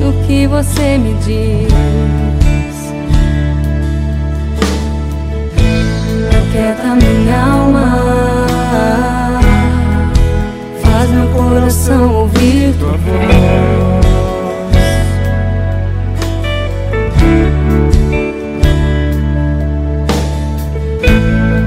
no 0.00 0.14
que 0.26 0.46
você 0.46 0.96
me 0.96 1.12
diz. 1.16 1.68
Não 6.32 6.40
minha 6.96 7.38
alma 7.44 9.17
faz 11.08 11.10
meu 11.10 11.26
coração 11.28 12.14
ouvir 12.14 12.74
tua 12.78 12.92
voz. 12.92 12.98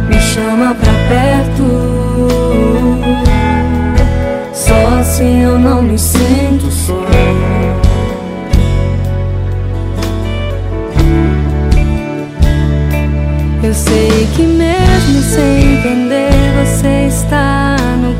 Me 0.09 0.19
chama 0.19 0.75
pra 0.75 0.93
perto, 1.09 1.63
só 4.53 4.99
assim 4.99 5.43
eu 5.43 5.57
não 5.59 5.81
me 5.81 5.97
sinto 5.97 6.69
só. 6.71 7.01
Eu 13.63 13.73
sei 13.73 14.27
que 14.35 14.41
mesmo 14.41 15.21
sem 15.21 15.60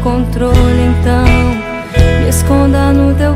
controle, 0.01 0.55
então. 0.99 1.25
Me 2.21 2.29
esconda 2.29 2.91
no 2.91 3.13
teu 3.15 3.35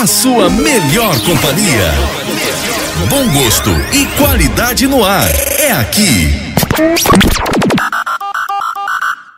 A 0.05 0.07
sua 0.07 0.50
melhor 0.50 1.18
companhia. 1.20 1.90
Bom 3.09 3.26
gosto 3.32 3.70
e 3.94 4.05
qualidade 4.18 4.86
no 4.86 5.02
ar. 5.02 5.30
É 5.59 5.72
aqui. 5.72 6.28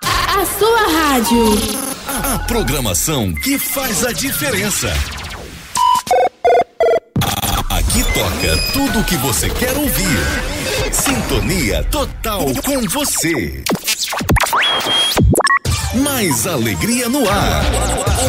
A 0.02 0.44
sua 0.58 1.12
rádio. 1.12 1.54
A 2.08 2.38
programação 2.40 3.32
que 3.32 3.60
faz 3.60 4.04
a 4.04 4.10
diferença. 4.10 4.92
Aqui 7.70 8.02
toca 8.12 8.72
tudo 8.72 8.98
o 8.98 9.04
que 9.04 9.16
você 9.18 9.48
quer 9.48 9.76
ouvir. 9.76 10.18
Sintonia 10.90 11.84
total 11.84 12.44
com 12.64 12.82
você. 12.88 13.62
Mais 16.02 16.46
alegria 16.46 17.08
no 17.08 17.28
ar. 17.28 17.64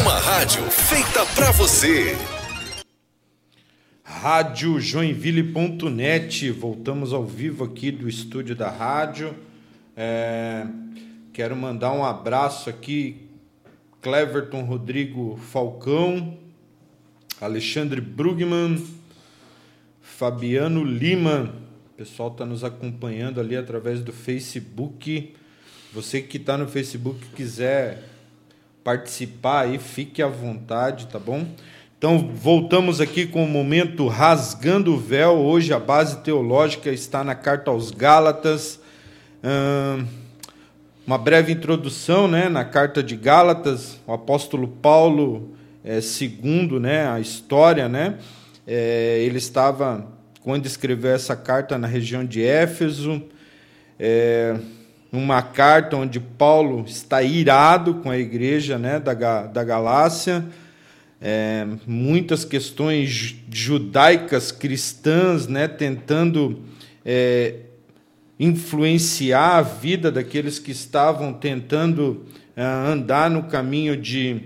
Uma 0.00 0.18
rádio 0.18 0.62
feita 0.70 1.26
pra 1.34 1.50
você. 1.50 2.16
Rádio 4.02 4.80
Joinville.net. 4.80 6.50
Voltamos 6.50 7.12
ao 7.12 7.26
vivo 7.26 7.64
aqui 7.64 7.90
do 7.90 8.08
estúdio 8.08 8.56
da 8.56 8.70
rádio. 8.70 9.34
É, 9.96 10.66
quero 11.32 11.54
mandar 11.54 11.92
um 11.92 12.04
abraço 12.04 12.70
aqui, 12.70 13.28
Cleverton 14.00 14.62
Rodrigo 14.62 15.36
Falcão, 15.36 16.38
Alexandre 17.40 18.00
Brugman, 18.00 18.82
Fabiano 20.00 20.84
Lima. 20.84 21.54
O 21.92 21.96
pessoal 21.98 22.30
está 22.30 22.46
nos 22.46 22.64
acompanhando 22.64 23.40
ali 23.40 23.56
através 23.56 24.00
do 24.00 24.12
Facebook. 24.12 25.34
Você 25.98 26.22
que 26.22 26.36
está 26.36 26.56
no 26.56 26.68
Facebook 26.68 27.18
quiser 27.34 28.04
participar 28.84 29.62
aí, 29.62 29.80
fique 29.80 30.22
à 30.22 30.28
vontade, 30.28 31.08
tá 31.08 31.18
bom? 31.18 31.44
Então, 31.98 32.30
voltamos 32.32 33.00
aqui 33.00 33.26
com 33.26 33.42
o 33.42 33.48
momento 33.48 34.06
Rasgando 34.06 34.94
o 34.94 34.96
Véu. 34.96 35.38
Hoje 35.38 35.74
a 35.74 35.80
base 35.80 36.18
teológica 36.18 36.88
está 36.88 37.24
na 37.24 37.34
carta 37.34 37.72
aos 37.72 37.90
Gálatas. 37.90 38.78
Uma 41.04 41.18
breve 41.18 41.50
introdução 41.50 42.28
né, 42.28 42.48
na 42.48 42.64
carta 42.64 43.02
de 43.02 43.16
Gálatas. 43.16 43.98
O 44.06 44.12
apóstolo 44.12 44.68
Paulo, 44.68 45.52
é, 45.82 46.00
segundo 46.00 46.78
né, 46.78 47.08
a 47.08 47.18
história, 47.18 47.88
né, 47.88 48.18
é, 48.64 49.18
ele 49.22 49.38
estava, 49.38 50.06
quando 50.44 50.64
escreveu 50.64 51.10
essa 51.10 51.34
carta, 51.34 51.76
na 51.76 51.88
região 51.88 52.24
de 52.24 52.44
Éfeso. 52.44 53.20
É, 53.98 54.56
uma 55.12 55.40
carta 55.42 55.96
onde 55.96 56.20
Paulo 56.20 56.84
está 56.86 57.22
irado 57.22 57.94
com 57.94 58.10
a 58.10 58.18
igreja 58.18 58.78
né, 58.78 59.00
da, 59.00 59.46
da 59.46 59.64
Galácia, 59.64 60.44
é, 61.20 61.66
muitas 61.86 62.44
questões 62.44 63.08
ju- 63.08 63.36
judaicas 63.50 64.52
cristãs, 64.52 65.48
né, 65.48 65.66
tentando 65.66 66.62
é, 67.04 67.54
influenciar 68.38 69.56
a 69.56 69.62
vida 69.62 70.12
daqueles 70.12 70.58
que 70.58 70.70
estavam 70.70 71.32
tentando 71.32 72.24
ah, 72.56 72.86
andar 72.88 73.30
no 73.30 73.44
caminho 73.44 73.96
de, 73.96 74.42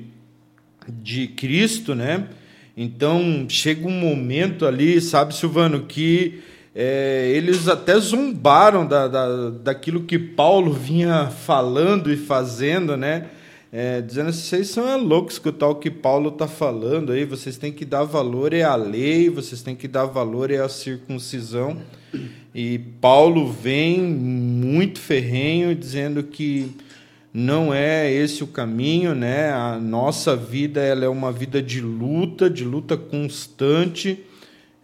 de 0.88 1.28
Cristo, 1.28 1.94
né? 1.94 2.28
Então 2.74 3.44
chega 3.48 3.86
um 3.86 3.90
momento 3.90 4.64
ali, 4.64 4.98
sabe, 5.00 5.34
Silvano, 5.34 5.82
que 5.82 6.40
é, 6.74 7.30
eles 7.34 7.68
até 7.68 7.98
zombaram 7.98 8.86
da, 8.86 9.06
da, 9.06 9.50
daquilo 9.50 10.04
que 10.04 10.18
Paulo 10.18 10.72
vinha 10.72 11.28
falando 11.28 12.10
e 12.10 12.16
fazendo, 12.16 12.96
né? 12.96 13.28
É, 13.70 14.02
dizendo 14.02 14.28
assim, 14.28 14.42
vocês 14.42 14.68
são 14.68 14.88
é 14.88 14.96
loucos 14.96 15.34
escutar 15.34 15.68
o 15.68 15.76
que 15.76 15.90
Paulo 15.90 16.28
está 16.28 16.46
falando 16.46 17.10
aí, 17.12 17.24
vocês 17.24 17.56
têm 17.56 17.72
que 17.72 17.86
dar 17.86 18.04
valor 18.04 18.52
é 18.52 18.62
à 18.62 18.74
lei, 18.74 19.30
vocês 19.30 19.62
têm 19.62 19.74
que 19.74 19.88
dar 19.88 20.04
valor 20.04 20.50
é 20.50 20.58
à 20.58 20.68
circuncisão. 20.68 21.78
E 22.54 22.78
Paulo 23.00 23.50
vem 23.50 24.00
muito 24.02 25.00
ferrenho 25.00 25.74
dizendo 25.74 26.22
que 26.22 26.70
não 27.32 27.72
é 27.72 28.12
esse 28.12 28.44
o 28.44 28.46
caminho, 28.46 29.14
né? 29.14 29.50
A 29.50 29.78
nossa 29.78 30.36
vida 30.36 30.80
ela 30.82 31.06
é 31.06 31.08
uma 31.08 31.32
vida 31.32 31.62
de 31.62 31.80
luta, 31.80 32.50
de 32.50 32.64
luta 32.64 32.94
constante. 32.94 34.22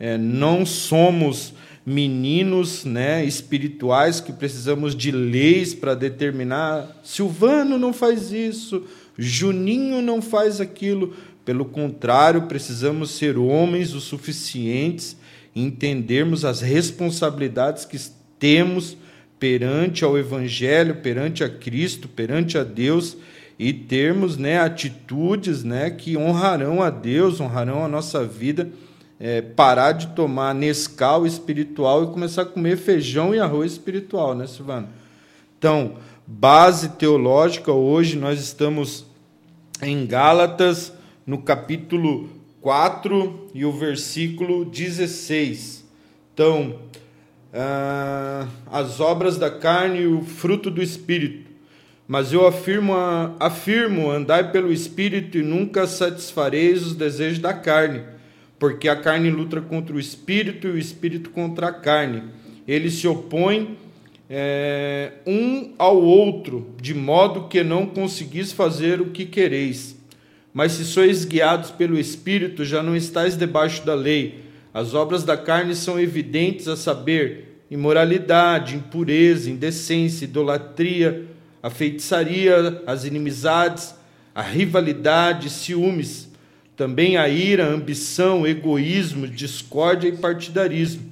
É, 0.01 0.17
não 0.17 0.65
somos 0.65 1.53
meninos, 1.89 2.85
né, 2.85 3.25
espirituais 3.25 4.21
que 4.21 4.31
precisamos 4.31 4.95
de 4.95 5.11
leis 5.11 5.73
para 5.73 5.95
determinar. 5.95 7.01
Silvano 7.03 7.79
não 7.79 7.95
faz 7.95 8.31
isso, 8.31 8.85
Juninho 9.17 10.03
não 10.03 10.21
faz 10.21 10.61
aquilo. 10.61 11.15
Pelo 11.47 11.65
contrário, 11.65 12.43
precisamos 12.43 13.13
ser 13.13 13.39
homens 13.39 13.95
o 13.95 14.01
suficientes 14.01 15.17
entendermos 15.57 16.45
as 16.45 16.61
responsabilidades 16.61 17.87
que 17.87 17.99
temos 18.39 18.95
perante 19.41 20.05
ao 20.05 20.19
Evangelho, 20.19 20.97
perante 20.97 21.43
a 21.43 21.49
Cristo, 21.49 22.07
perante 22.07 22.59
a 22.59 22.65
Deus 22.65 23.17
e 23.59 23.73
termos 23.73 24.37
né, 24.37 24.61
atitudes 24.61 25.65
né, 25.65 25.91
que 25.91 26.19
honrarão 26.19 26.83
a 26.83 26.91
Deus, 26.91 27.41
honrarão 27.41 27.83
a 27.83 27.89
nossa 27.89 28.25
vida. 28.25 28.69
É, 29.21 29.43
parar 29.43 29.93
de 29.93 30.09
tomar 30.09 30.55
Nescau 30.55 31.27
espiritual 31.27 32.05
e 32.05 32.07
começar 32.09 32.43
a 32.43 32.47
comer 32.47 32.77
feijão 32.77 33.35
e 33.35 33.41
arroz 33.41 33.73
espiritual, 33.73 34.35
né, 34.35 34.47
Silvano? 34.47 34.89
Então, 35.59 35.97
base 36.27 36.91
teológica, 36.91 37.73
hoje 37.73 38.17
nós 38.17 38.39
estamos 38.39 39.05
em 39.83 40.07
Gálatas, 40.07 40.93
no 41.27 41.39
capítulo 41.43 42.29
4 42.61 43.49
e 43.55 43.65
o 43.65 43.73
versículo 43.73 44.65
16. 44.65 45.85
Então, 46.33 46.77
ah, 47.53 48.47
as 48.71 49.01
obras 49.01 49.39
da 49.39 49.51
carne 49.51 50.01
e 50.01 50.07
o 50.07 50.23
fruto 50.23 50.71
do 50.71 50.83
espírito. 50.83 51.49
Mas 52.07 52.33
eu 52.33 52.47
afirmo, 52.47 52.95
afirmo, 53.39 54.11
andai 54.11 54.51
pelo 54.51 54.73
espírito 54.73 55.37
e 55.37 55.43
nunca 55.43 55.87
satisfareis 55.87 56.87
os 56.87 56.95
desejos 56.95 57.39
da 57.39 57.53
carne, 57.53 58.03
porque 58.59 58.89
a 58.89 58.97
carne 58.97 59.31
luta 59.31 59.61
contra 59.61 59.95
o 59.95 60.01
espírito 60.01 60.67
e 60.67 60.71
o 60.71 60.79
espírito 60.79 61.31
contra 61.31 61.69
a 61.69 61.73
carne. 61.73 62.25
Eles 62.67 62.95
se 62.95 63.07
opõem 63.07 63.77
é, 64.29 65.13
um 65.27 65.73
ao 65.79 66.03
outro, 66.03 66.75
de 66.81 66.93
modo 66.93 67.49
que 67.49 67.63
não 67.63 67.87
conseguis 67.87 68.53
fazer 68.53 69.01
o 69.01 69.11
que 69.11 69.25
quereis. 69.25 69.97
Mas 70.53 70.73
se 70.73 70.85
sois 70.85 71.25
guiados 71.25 71.71
pelo 71.71 71.99
Espírito, 71.99 72.65
já 72.65 72.83
não 72.83 72.97
estáis 72.97 73.37
debaixo 73.37 73.85
da 73.87 73.95
lei. 73.95 74.43
As 74.75 74.93
obras 74.93 75.23
da 75.25 75.37
carne 75.37 75.75
são 75.75 76.01
evidentes, 76.01 76.69
a 76.69 76.77
saber, 76.77 77.63
imoralidade, 77.71 78.75
impureza, 78.75 79.51
indecência, 79.51 80.25
idolatria, 80.25 81.27
a 81.63 81.71
feitiçaria, 81.71 82.83
as 82.87 83.05
inimizades, 83.05 83.95
a 84.35 84.43
rivalidade, 84.43 85.51
ciúmes, 85.51 86.28
também 86.79 87.17
a 87.17 87.29
ira, 87.29 87.67
ambição, 87.67 88.47
egoísmo, 88.47 89.27
discórdia 89.27 90.07
e 90.07 90.17
partidarismo, 90.17 91.03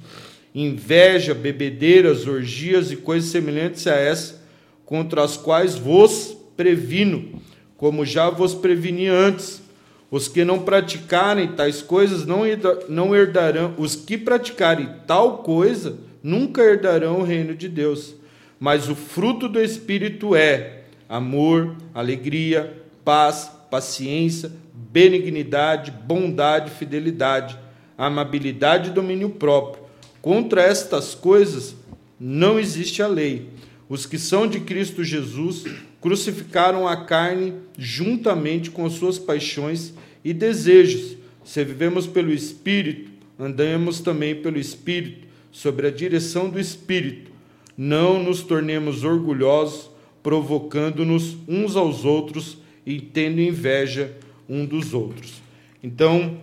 inveja, 0.55 1.35
bebedeiras, 1.35 2.29
orgias 2.29 2.93
e 2.93 2.97
coisas 2.97 3.31
semelhantes 3.31 3.85
a 3.89 3.97
essa, 3.97 4.41
contra 4.85 5.25
as 5.25 5.37
quais 5.37 5.75
vos 5.75 6.37
previno, 6.57 7.43
como 7.77 8.07
já 8.07 8.31
vos 8.31 8.55
preveni 8.55 9.09
antes. 9.09 9.61
Os 10.09 10.29
que 10.29 10.45
não 10.45 10.61
praticarem 10.61 11.49
tais 11.49 11.83
coisas 11.83 12.25
não 12.25 13.17
herdarão, 13.17 13.75
os 13.77 13.97
que 13.97 14.17
praticarem 14.17 14.89
tal 15.05 15.39
coisa 15.39 15.99
nunca 16.23 16.63
herdarão 16.63 17.19
o 17.19 17.25
reino 17.25 17.57
de 17.57 17.69
Deus. 17.69 18.15
Mas 18.61 18.89
o 18.89 18.95
fruto 18.95 19.49
do 19.49 19.61
Espírito 19.61 20.37
é 20.37 20.83
amor, 21.09 21.75
alegria, 21.93 22.73
paz, 23.05 23.51
paciência, 23.69 24.53
benignidade, 24.91 25.91
bondade, 25.91 26.71
fidelidade, 26.71 27.59
amabilidade 27.97 28.91
e 28.91 28.93
domínio 28.93 29.31
próprio. 29.31 29.85
Contra 30.21 30.63
estas 30.63 31.15
coisas 31.15 31.77
não 32.19 32.59
existe 32.59 33.03
a 33.03 33.07
lei. 33.07 33.49
Os 33.89 34.07
que 34.07 34.19
são 34.19 34.47
de 34.47 34.61
Cristo 34.61 35.05
Jesus 35.05 35.65
crucificaram 36.01 36.87
a 36.87 36.97
carne 37.05 37.55
juntamente 37.79 38.71
com 38.71 38.87
as 38.87 38.95
suas 38.95 39.19
paixões 39.19 39.93
e 40.25 40.33
desejos. 40.33 41.17
Se 41.45 41.63
vivemos 41.65 42.07
pelo 42.07 42.33
Espírito, 42.33 43.11
andamos 43.39 44.01
também 44.01 44.35
pelo 44.35 44.59
Espírito, 44.59 45.27
sobre 45.53 45.87
a 45.87 45.91
direção 45.91 46.51
do 46.51 46.59
Espírito. 46.59 47.31
Não 47.77 48.23
nos 48.23 48.43
tornemos 48.43 49.05
orgulhosos, 49.05 49.91
provocando-nos 50.23 51.37
uns 51.47 51.77
aos 51.77 52.05
outros 52.05 52.59
e 52.85 53.01
tendo 53.01 53.41
inveja 53.41 54.17
um 54.49 54.65
dos 54.65 54.95
outros. 54.95 55.43
Então, 55.83 56.39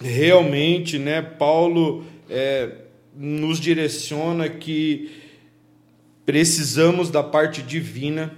realmente, 0.00 0.98
né, 0.98 1.20
Paulo 1.20 2.04
é, 2.28 2.72
nos 3.16 3.58
direciona 3.60 4.48
que 4.48 5.10
precisamos 6.24 7.10
da 7.10 7.22
parte 7.22 7.62
divina, 7.62 8.32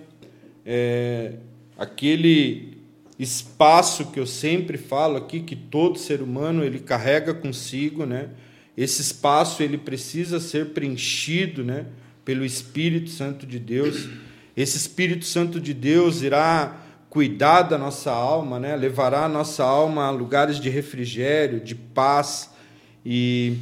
é, 0.64 1.34
aquele 1.76 2.78
espaço 3.18 4.06
que 4.06 4.18
eu 4.18 4.26
sempre 4.26 4.78
falo 4.78 5.16
aqui 5.16 5.40
que 5.40 5.54
todo 5.54 5.98
ser 5.98 6.22
humano 6.22 6.64
ele 6.64 6.78
carrega 6.78 7.34
consigo, 7.34 8.06
né? 8.06 8.30
Esse 8.76 9.02
espaço 9.02 9.62
ele 9.62 9.76
precisa 9.76 10.40
ser 10.40 10.70
preenchido, 10.70 11.62
né, 11.62 11.86
pelo 12.24 12.44
Espírito 12.44 13.10
Santo 13.10 13.46
de 13.46 13.58
Deus. 13.58 14.08
Esse 14.56 14.76
Espírito 14.76 15.24
Santo 15.24 15.60
de 15.60 15.74
Deus 15.74 16.22
irá 16.22 16.81
cuidar 17.12 17.60
da 17.60 17.76
nossa 17.76 18.10
alma, 18.10 18.58
né? 18.58 18.74
Levará 18.74 19.26
a 19.26 19.28
nossa 19.28 19.62
alma 19.62 20.06
a 20.06 20.10
lugares 20.10 20.58
de 20.58 20.70
refrigério, 20.70 21.60
de 21.60 21.74
paz 21.74 22.50
e 23.04 23.58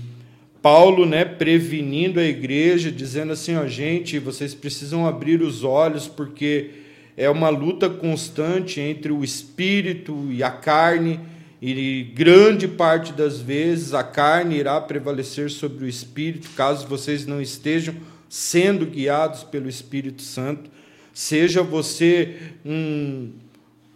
Paulo, 0.63 1.05
né, 1.05 1.25
prevenindo 1.25 2.21
a 2.21 2.23
igreja, 2.23 2.93
dizendo 2.93 3.33
assim, 3.33 3.57
ó, 3.57 3.67
gente, 3.67 4.21
vocês 4.21 4.55
precisam 4.55 5.05
abrir 5.05 5.43
os 5.43 5.65
olhos 5.65 6.07
porque 6.07 6.71
é 7.17 7.29
uma 7.29 7.49
luta 7.49 7.91
constante 7.91 8.81
entre 8.81 9.11
o 9.11 9.25
espírito 9.25 10.29
e 10.31 10.45
a 10.45 10.51
carne, 10.53 11.19
e 11.61 12.05
grande 12.15 12.69
parte 12.69 13.13
das 13.13 13.41
vezes 13.41 13.95
a 13.95 14.05
carne 14.05 14.59
irá 14.59 14.81
prevalecer 14.81 15.51
sobre 15.51 15.87
o 15.87 15.89
espírito, 15.89 16.49
caso 16.51 16.87
vocês 16.87 17.27
não 17.27 17.43
estejam 17.43 17.97
sendo 18.29 18.87
guiados 18.87 19.43
pelo 19.43 19.69
Espírito 19.69 20.23
Santo. 20.23 20.71
Seja 21.13 21.63
você 21.63 22.37
um, 22.65 23.31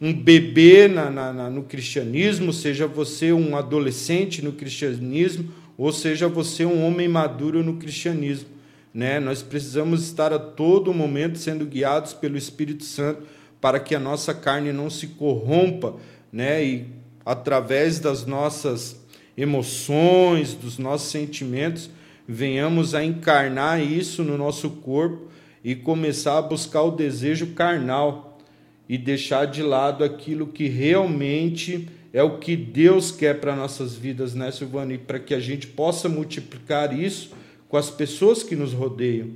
um 0.00 0.12
bebê 0.12 0.88
na, 0.88 1.10
na, 1.10 1.32
na, 1.32 1.50
no 1.50 1.62
cristianismo, 1.62 2.52
seja 2.52 2.86
você 2.86 3.32
um 3.32 3.56
adolescente 3.56 4.42
no 4.42 4.52
cristianismo, 4.52 5.52
ou 5.78 5.92
seja 5.92 6.28
você 6.28 6.64
um 6.64 6.84
homem 6.84 7.08
maduro 7.08 7.62
no 7.62 7.76
cristianismo. 7.76 8.48
Né? 8.92 9.18
Nós 9.18 9.42
precisamos 9.42 10.04
estar 10.04 10.32
a 10.32 10.38
todo 10.38 10.94
momento 10.94 11.38
sendo 11.38 11.64
guiados 11.64 12.12
pelo 12.12 12.36
Espírito 12.36 12.84
Santo 12.84 13.22
para 13.60 13.80
que 13.80 13.94
a 13.94 14.00
nossa 14.00 14.34
carne 14.34 14.72
não 14.72 14.90
se 14.90 15.08
corrompa 15.08 15.96
né? 16.32 16.64
e 16.64 16.86
através 17.24 17.98
das 17.98 18.26
nossas 18.26 19.02
emoções, 19.36 20.54
dos 20.54 20.78
nossos 20.78 21.10
sentimentos, 21.10 21.90
venhamos 22.26 22.94
a 22.94 23.04
encarnar 23.04 23.82
isso 23.82 24.22
no 24.22 24.38
nosso 24.38 24.70
corpo 24.70 25.28
e 25.64 25.74
começar 25.74 26.36
a 26.36 26.42
buscar 26.42 26.82
o 26.82 26.90
desejo 26.90 27.54
carnal 27.54 28.38
e 28.86 28.98
deixar 28.98 29.46
de 29.46 29.62
lado 29.62 30.04
aquilo 30.04 30.46
que 30.46 30.68
realmente 30.68 31.88
é 32.12 32.22
o 32.22 32.38
que 32.38 32.54
Deus 32.54 33.10
quer 33.10 33.40
para 33.40 33.56
nossas 33.56 33.96
vidas, 33.96 34.34
né, 34.34 34.50
Silvana? 34.52 34.92
E 34.92 34.98
para 34.98 35.18
que 35.18 35.34
a 35.34 35.40
gente 35.40 35.66
possa 35.66 36.08
multiplicar 36.08 36.96
isso 36.96 37.30
com 37.66 37.78
as 37.78 37.90
pessoas 37.90 38.42
que 38.42 38.54
nos 38.54 38.74
rodeiam, 38.74 39.30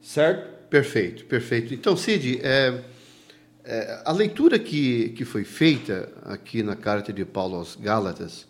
certo? 0.00 0.54
Perfeito, 0.70 1.24
perfeito. 1.24 1.74
Então, 1.74 1.96
Cid, 1.96 2.40
é, 2.42 2.80
é, 3.64 4.02
a 4.04 4.12
leitura 4.12 4.58
que, 4.58 5.10
que 5.10 5.24
foi 5.24 5.44
feita 5.44 6.10
aqui 6.24 6.62
na 6.62 6.76
carta 6.76 7.12
de 7.12 7.24
Paulo 7.24 7.56
aos 7.56 7.76
Gálatas, 7.76 8.46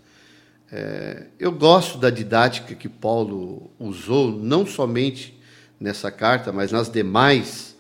é, 0.70 1.26
eu 1.38 1.50
gosto 1.50 1.98
da 1.98 2.10
didática 2.10 2.74
que 2.74 2.88
Paulo 2.88 3.70
usou, 3.78 4.30
não 4.30 4.66
somente 4.66 5.34
nessa 5.80 6.10
carta, 6.10 6.52
mas 6.52 6.72
nas 6.72 6.88
demais, 6.88 7.76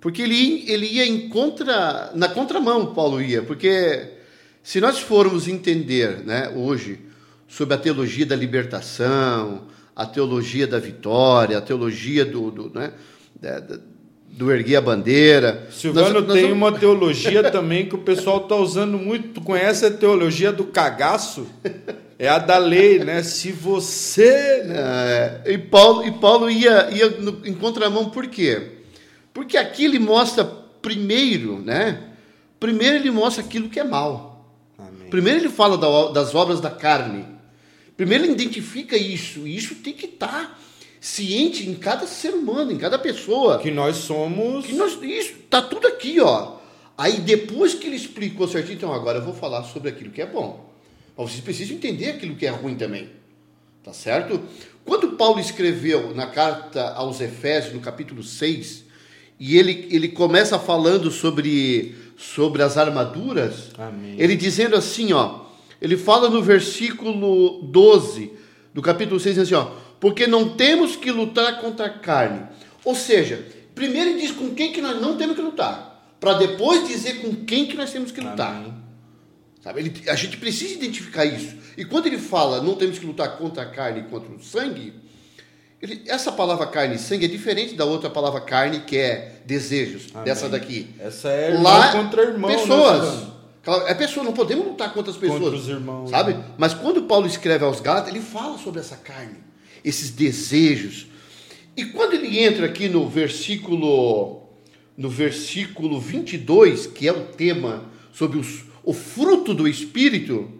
porque 0.00 0.22
ele, 0.22 0.64
ele 0.68 0.86
ia 0.86 1.06
em 1.06 1.28
contra, 1.28 2.10
na 2.14 2.28
contramão, 2.28 2.94
Paulo 2.94 3.22
ia, 3.22 3.42
porque 3.42 4.10
se 4.62 4.80
nós 4.80 4.98
formos 4.98 5.48
entender 5.48 6.24
né, 6.24 6.52
hoje 6.54 7.00
sobre 7.48 7.74
a 7.74 7.78
teologia 7.78 8.26
da 8.26 8.36
libertação, 8.36 9.62
a 9.94 10.04
teologia 10.04 10.66
da 10.66 10.78
vitória, 10.78 11.56
a 11.56 11.60
teologia 11.60 12.24
do, 12.24 12.50
do, 12.50 12.70
né, 12.74 12.92
do 14.36 14.50
erguer 14.50 14.76
a 14.76 14.80
bandeira. 14.80 15.66
Silvano 15.70 16.14
nós, 16.14 16.24
nós 16.24 16.32
tem 16.34 16.48
vamos... 16.48 16.56
uma 16.58 16.78
teologia 16.78 17.50
também 17.50 17.86
que 17.86 17.94
o 17.94 17.98
pessoal 17.98 18.38
está 18.38 18.56
usando 18.56 18.98
muito. 18.98 19.28
Tu 19.28 19.40
conhece 19.40 19.86
a 19.86 19.90
teologia 19.90 20.52
do 20.52 20.64
cagaço? 20.64 21.46
É 22.18 22.28
a 22.28 22.38
da 22.38 22.58
lei, 22.58 23.00
né? 23.00 23.22
Se 23.22 23.50
você. 23.50 24.62
Né? 24.64 25.42
É, 25.44 25.52
e 25.52 25.58
Paulo, 25.58 26.06
e 26.06 26.12
Paulo 26.12 26.50
ia, 26.50 26.90
ia 26.90 27.10
no, 27.10 27.44
em 27.44 27.54
contramão 27.54 28.10
por 28.10 28.26
quê? 28.28 28.72
Porque 29.32 29.56
aqui 29.56 29.84
ele 29.84 29.98
mostra 29.98 30.44
primeiro, 30.44 31.60
né? 31.60 32.10
Primeiro 32.60 32.96
ele 32.96 33.10
mostra 33.10 33.42
aquilo 33.42 33.68
que 33.68 33.80
é 33.80 33.84
mal. 33.84 34.48
Amém. 34.78 35.10
Primeiro 35.10 35.40
ele 35.40 35.48
fala 35.48 35.76
da, 35.76 36.12
das 36.12 36.34
obras 36.34 36.60
da 36.60 36.70
carne. 36.70 37.26
Primeiro 37.96 38.24
ele 38.24 38.32
identifica 38.32 38.96
isso. 38.96 39.46
E 39.46 39.56
isso 39.56 39.74
tem 39.76 39.92
que 39.92 40.06
estar 40.06 40.28
tá 40.28 40.58
ciente 41.00 41.68
em 41.68 41.74
cada 41.74 42.06
ser 42.06 42.30
humano, 42.30 42.70
em 42.70 42.78
cada 42.78 42.98
pessoa. 42.98 43.58
Que 43.58 43.70
nós 43.70 43.96
somos. 43.96 44.66
Que 44.66 44.74
nós, 44.74 44.96
isso, 45.02 45.34
tá 45.50 45.60
tudo 45.60 45.88
aqui, 45.88 46.20
ó. 46.20 46.54
Aí 46.96 47.18
depois 47.18 47.74
que 47.74 47.88
ele 47.88 47.96
explicou 47.96 48.46
certinho, 48.46 48.76
então 48.76 48.92
agora 48.92 49.18
eu 49.18 49.24
vou 49.24 49.34
falar 49.34 49.64
sobre 49.64 49.88
aquilo 49.88 50.10
que 50.10 50.22
é 50.22 50.26
bom. 50.26 50.73
Mas 51.16 51.30
vocês 51.30 51.40
precisam 51.40 51.76
entender 51.76 52.10
aquilo 52.10 52.36
que 52.36 52.46
é 52.46 52.50
ruim 52.50 52.74
também. 52.74 53.10
Tá 53.82 53.92
certo? 53.92 54.40
Quando 54.84 55.12
Paulo 55.12 55.38
escreveu 55.38 56.14
na 56.14 56.26
carta 56.26 56.90
aos 56.90 57.20
Efésios, 57.20 57.74
no 57.74 57.80
capítulo 57.80 58.22
6, 58.22 58.84
e 59.38 59.58
ele, 59.58 59.88
ele 59.90 60.08
começa 60.08 60.58
falando 60.58 61.10
sobre, 61.10 61.94
sobre 62.16 62.62
as 62.62 62.76
armaduras, 62.76 63.70
Amém. 63.78 64.16
ele 64.18 64.36
dizendo 64.36 64.76
assim, 64.76 65.12
ó, 65.12 65.44
ele 65.80 65.96
fala 65.96 66.28
no 66.28 66.42
versículo 66.42 67.62
12 67.62 68.32
do 68.72 68.82
capítulo 68.82 69.18
6 69.20 69.38
assim, 69.38 69.54
ó, 69.54 69.70
porque 70.00 70.26
não 70.26 70.50
temos 70.50 70.96
que 70.96 71.10
lutar 71.10 71.60
contra 71.60 71.86
a 71.86 71.90
carne. 71.90 72.46
Ou 72.84 72.94
seja, 72.94 73.46
primeiro 73.74 74.10
ele 74.10 74.20
diz 74.20 74.32
com 74.32 74.54
quem 74.54 74.72
que 74.72 74.80
nós 74.80 75.00
não 75.00 75.16
temos 75.16 75.36
que 75.36 75.42
lutar, 75.42 76.14
para 76.20 76.34
depois 76.34 76.86
dizer 76.86 77.22
com 77.22 77.34
quem 77.44 77.66
que 77.66 77.76
nós 77.76 77.90
temos 77.92 78.12
que 78.12 78.20
lutar. 78.20 78.56
Amém. 78.56 78.73
Sabe? 79.64 79.80
Ele, 79.80 80.10
a 80.10 80.14
gente 80.14 80.36
precisa 80.36 80.74
identificar 80.74 81.24
isso. 81.24 81.56
E 81.74 81.86
quando 81.86 82.06
ele 82.06 82.18
fala 82.18 82.62
não 82.62 82.74
temos 82.74 82.98
que 82.98 83.06
lutar 83.06 83.38
contra 83.38 83.62
a 83.62 83.66
carne 83.66 84.00
e 84.00 84.02
contra 84.04 84.30
o 84.30 84.38
sangue, 84.38 84.92
ele, 85.80 86.02
essa 86.06 86.30
palavra 86.30 86.66
carne 86.66 86.96
e 86.96 86.98
sangue 86.98 87.24
é 87.24 87.28
diferente 87.28 87.74
da 87.74 87.86
outra 87.86 88.10
palavra 88.10 88.42
carne, 88.42 88.80
que 88.80 88.98
é 88.98 89.40
desejos, 89.46 90.08
Amém. 90.12 90.26
dessa 90.26 90.50
daqui. 90.50 90.90
Essa 91.00 91.30
é 91.30 91.48
irmão 91.48 91.62
Lá, 91.62 91.92
contra 91.92 92.22
irmão. 92.24 92.50
Né, 92.50 92.58
pessoas. 92.58 93.22
Né, 93.22 93.30
é 93.86 93.94
pessoa, 93.94 94.22
não 94.22 94.34
podemos 94.34 94.66
lutar 94.66 94.92
contra 94.92 95.10
as 95.10 95.16
pessoas. 95.16 95.40
Contra 95.40 95.58
os 95.58 95.68
irmãos. 95.68 96.10
Sabe? 96.10 96.34
Né? 96.34 96.44
Mas 96.58 96.74
quando 96.74 97.04
Paulo 97.04 97.26
escreve 97.26 97.64
aos 97.64 97.80
Gálatas, 97.80 98.10
ele 98.10 98.20
fala 98.20 98.58
sobre 98.58 98.80
essa 98.80 98.96
carne, 98.96 99.38
esses 99.82 100.10
desejos. 100.10 101.06
E 101.74 101.86
quando 101.86 102.12
ele 102.12 102.38
entra 102.38 102.66
aqui 102.66 102.86
no 102.86 103.08
versículo 103.08 104.42
no 104.96 105.08
versículo 105.08 105.98
22, 105.98 106.86
que 106.86 107.08
é 107.08 107.12
o 107.12 107.24
tema 107.24 107.84
sobre 108.12 108.38
os, 108.38 108.62
o 108.84 108.92
fruto 108.92 109.54
do 109.54 109.66
Espírito, 109.66 110.50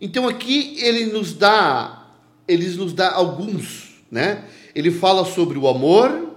então 0.00 0.28
aqui 0.28 0.76
ele 0.78 1.06
nos 1.06 1.32
dá, 1.32 2.06
ele 2.46 2.68
nos 2.70 2.92
dá 2.92 3.12
alguns, 3.12 3.94
né? 4.10 4.44
Ele 4.74 4.90
fala 4.90 5.24
sobre 5.24 5.58
o 5.58 5.66
amor, 5.68 6.36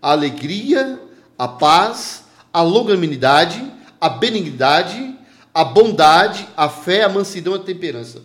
a 0.00 0.12
alegria, 0.12 1.00
a 1.36 1.48
paz, 1.48 2.24
a 2.52 2.62
longanimidade, 2.62 3.62
a 4.00 4.08
benignidade, 4.08 5.16
a 5.52 5.64
bondade, 5.64 6.46
a 6.56 6.68
fé, 6.68 7.02
a 7.02 7.08
mansidão, 7.08 7.54
a 7.54 7.58
temperança. 7.58 8.22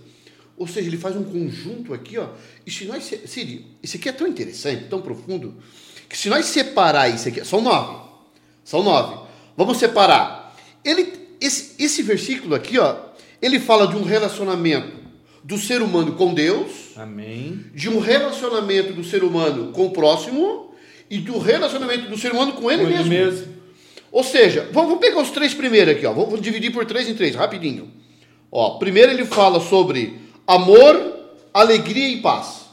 Ou 0.57 0.67
seja, 0.67 0.87
ele 0.87 0.97
faz 0.97 1.15
um 1.15 1.23
conjunto 1.23 1.93
aqui, 1.93 2.17
ó. 2.17 2.29
E 2.65 2.71
se 2.71 2.85
nós, 2.85 3.03
Cid, 3.25 3.65
isso 3.81 3.97
aqui 3.97 4.07
é 4.07 4.11
tão 4.11 4.27
interessante, 4.27 4.85
tão 4.85 5.01
profundo, 5.01 5.55
que 6.07 6.17
se 6.17 6.29
nós 6.29 6.45
separar 6.45 7.09
isso 7.09 7.27
aqui, 7.27 7.43
são 7.43 7.61
nove, 7.61 7.97
são 8.63 8.83
nove. 8.83 9.25
Vamos 9.57 9.77
separar. 9.77 10.55
Ele 10.83 11.24
esse, 11.45 11.75
esse 11.83 12.01
versículo 12.01 12.55
aqui, 12.55 12.77
ó, 12.79 12.95
ele 13.41 13.59
fala 13.59 13.87
de 13.87 13.95
um 13.95 14.03
relacionamento 14.03 15.05
do 15.43 15.57
ser 15.57 15.81
humano 15.81 16.13
com 16.13 16.33
Deus, 16.33 16.97
Amém. 16.97 17.65
de 17.73 17.87
um 17.89 17.99
relacionamento 17.99 18.93
do 18.93 19.03
ser 19.03 19.23
humano 19.23 19.71
com 19.71 19.85
o 19.85 19.91
próximo 19.91 20.73
e 21.09 21.19
do 21.19 21.37
relacionamento 21.37 22.09
do 22.09 22.17
ser 22.17 22.31
humano 22.31 22.53
com 22.53 22.71
ele, 22.71 22.83
com 22.83 22.89
mesmo. 22.89 23.13
ele 23.13 23.25
mesmo. 23.25 23.55
Ou 24.11 24.23
seja, 24.23 24.67
vamos, 24.71 24.97
pegar 24.97 25.21
os 25.21 25.29
três 25.29 25.53
primeiros 25.53 25.93
aqui, 25.93 26.05
ó. 26.05 26.13
Vamos 26.13 26.41
dividir 26.41 26.71
por 26.71 26.85
três 26.85 27.07
em 27.07 27.13
três, 27.13 27.35
rapidinho. 27.35 27.91
Ó, 28.51 28.77
primeiro 28.79 29.11
ele 29.11 29.25
fala 29.25 29.59
sobre 29.59 30.19
amor, 30.47 31.13
alegria 31.53 32.07
e 32.07 32.21
paz. 32.21 32.65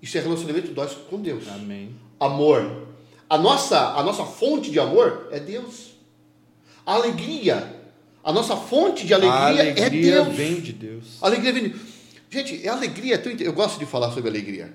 Isso 0.00 0.16
é 0.16 0.20
relacionamento 0.20 0.72
nós 0.74 0.96
com 1.10 1.20
Deus. 1.20 1.44
Amém. 1.48 1.94
Amor. 2.18 2.86
A 3.28 3.36
nossa, 3.36 3.94
a 3.94 4.02
nossa 4.02 4.24
fonte 4.24 4.70
de 4.70 4.80
amor 4.80 5.28
é 5.30 5.38
Deus. 5.38 5.90
A 6.86 6.94
alegria 6.94 7.79
a 8.22 8.32
nossa 8.32 8.56
fonte 8.56 9.06
de 9.06 9.14
alegria, 9.14 9.62
alegria 9.62 9.84
é 9.86 9.90
Deus. 9.90 10.36
vem 10.36 10.60
de 10.60 10.72
Deus. 10.72 11.04
Alegria 11.20 11.52
vem 11.52 11.68
de 11.70 11.74
Gente, 12.30 12.68
a 12.68 12.72
alegria 12.72 13.14
é 13.16 13.18
tão 13.18 13.32
Eu 13.32 13.52
gosto 13.52 13.78
de 13.78 13.86
falar 13.86 14.12
sobre 14.12 14.30
alegria. 14.30 14.72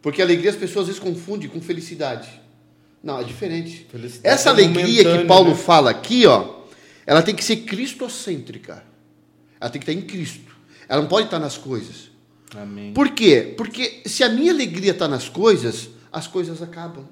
Porque 0.00 0.22
alegria 0.22 0.50
as 0.50 0.56
pessoas 0.56 0.82
às 0.82 0.86
vezes 0.96 1.00
confundem 1.00 1.48
com 1.48 1.60
felicidade. 1.60 2.28
Não, 3.02 3.18
é 3.18 3.24
diferente. 3.24 3.86
Felicidade 3.90 4.34
Essa 4.34 4.50
é 4.50 4.52
alegria 4.52 5.18
que 5.18 5.24
Paulo 5.24 5.50
né? 5.50 5.56
fala 5.56 5.90
aqui, 5.90 6.26
ó, 6.26 6.62
ela 7.04 7.22
tem 7.22 7.34
que 7.34 7.44
ser 7.44 7.56
cristocêntrica. 7.56 8.84
Ela 9.60 9.70
tem 9.70 9.80
que 9.80 9.90
estar 9.90 10.00
em 10.00 10.06
Cristo. 10.06 10.52
Ela 10.88 11.02
não 11.02 11.08
pode 11.08 11.26
estar 11.26 11.38
nas 11.38 11.58
coisas. 11.58 12.10
Amém. 12.54 12.92
Por 12.92 13.10
quê? 13.10 13.54
Porque 13.56 14.02
se 14.06 14.22
a 14.22 14.28
minha 14.28 14.52
alegria 14.52 14.92
está 14.92 15.08
nas 15.08 15.28
coisas, 15.28 15.88
as 16.12 16.26
coisas 16.26 16.62
acabam. 16.62 17.06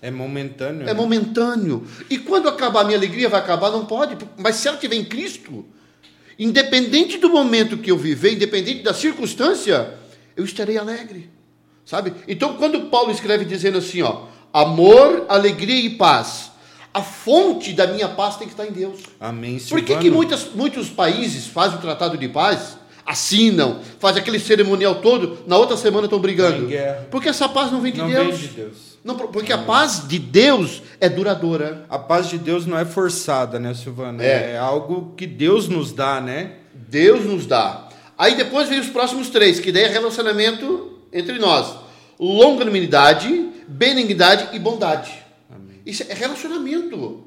É 0.00 0.10
momentâneo. 0.10 0.82
É 0.82 0.86
né? 0.86 0.94
momentâneo. 0.94 1.86
E 2.10 2.18
quando 2.18 2.48
acabar 2.48 2.82
a 2.82 2.84
minha 2.84 2.98
alegria, 2.98 3.28
vai 3.28 3.40
acabar? 3.40 3.70
Não 3.70 3.86
pode. 3.86 4.16
Mas 4.36 4.56
se 4.56 4.68
ela 4.68 4.76
estiver 4.76 4.96
em 4.96 5.04
Cristo, 5.04 5.64
independente 6.38 7.18
do 7.18 7.30
momento 7.30 7.78
que 7.78 7.90
eu 7.90 7.96
viver, 7.96 8.34
independente 8.34 8.82
da 8.82 8.92
circunstância, 8.92 9.94
eu 10.36 10.44
estarei 10.44 10.76
alegre. 10.76 11.30
Sabe? 11.84 12.12
Então, 12.26 12.54
quando 12.54 12.90
Paulo 12.90 13.10
escreve 13.10 13.44
dizendo 13.44 13.78
assim, 13.78 14.02
ó, 14.02 14.24
amor, 14.52 15.24
alegria 15.28 15.80
e 15.80 15.90
paz, 15.90 16.50
a 16.92 17.02
fonte 17.02 17.72
da 17.72 17.86
minha 17.86 18.08
paz 18.08 18.36
tem 18.36 18.46
que 18.48 18.54
estar 18.54 18.66
em 18.66 18.72
Deus. 18.72 19.00
Amém, 19.20 19.58
Por 19.58 19.80
que, 19.80 19.86
Silvano. 19.86 20.00
que 20.00 20.10
muitas, 20.10 20.52
muitos 20.54 20.88
países 20.88 21.46
fazem 21.46 21.78
o 21.78 21.80
tratado 21.80 22.18
de 22.18 22.28
paz, 22.28 22.76
assinam, 23.04 23.80
fazem 24.00 24.20
aquele 24.20 24.40
cerimonial 24.40 24.96
todo, 24.96 25.38
na 25.46 25.56
outra 25.56 25.76
semana 25.76 26.06
estão 26.06 26.18
brigando? 26.18 26.68
Tá. 26.68 27.04
Porque 27.10 27.28
essa 27.28 27.48
paz 27.48 27.70
não 27.70 27.80
vem 27.80 27.92
de 27.92 27.98
Não 27.98 28.08
Deus. 28.08 28.38
vem 28.38 28.48
de 28.48 28.54
Deus. 28.54 28.95
Não, 29.06 29.14
porque 29.14 29.52
a 29.52 29.58
paz 29.58 30.08
de 30.08 30.18
Deus 30.18 30.82
é 31.00 31.08
duradoura. 31.08 31.86
A 31.88 31.96
paz 31.96 32.28
de 32.28 32.38
Deus 32.38 32.66
não 32.66 32.76
é 32.76 32.84
forçada, 32.84 33.56
né, 33.56 33.72
Silvano? 33.72 34.20
É. 34.20 34.54
É, 34.54 34.58
algo 34.58 35.14
que 35.16 35.28
Deus 35.28 35.68
nos 35.68 35.92
dá, 35.92 36.20
né? 36.20 36.56
Deus 36.74 37.24
nos 37.24 37.46
dá. 37.46 37.88
Aí 38.18 38.34
depois 38.34 38.68
vem 38.68 38.80
os 38.80 38.88
próximos 38.88 39.30
três, 39.30 39.60
que 39.60 39.70
daí 39.70 39.84
é 39.84 39.88
relacionamento 39.88 40.98
entre 41.12 41.38
nós: 41.38 41.76
longanimidade, 42.18 43.48
benignidade 43.68 44.56
e 44.56 44.58
bondade. 44.58 45.12
Isso 45.86 46.02
é 46.08 46.12
relacionamento. 46.12 47.22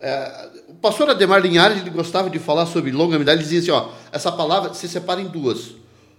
É, 0.00 0.48
o 0.68 0.74
pastor 0.74 1.10
Ademar 1.10 1.42
Linhares 1.42 1.82
ele 1.82 1.90
gostava 1.90 2.30
de 2.30 2.38
falar 2.38 2.64
sobre 2.64 2.90
longanimidade. 2.90 3.42
Ele 3.42 3.48
dizia 3.50 3.60
assim: 3.60 3.70
ó, 3.70 3.92
essa 4.10 4.32
palavra 4.32 4.72
se 4.72 4.88
separa 4.88 5.20
em 5.20 5.28
duas: 5.28 5.72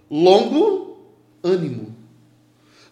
longo, 0.08 1.10
ânimo. 1.42 1.95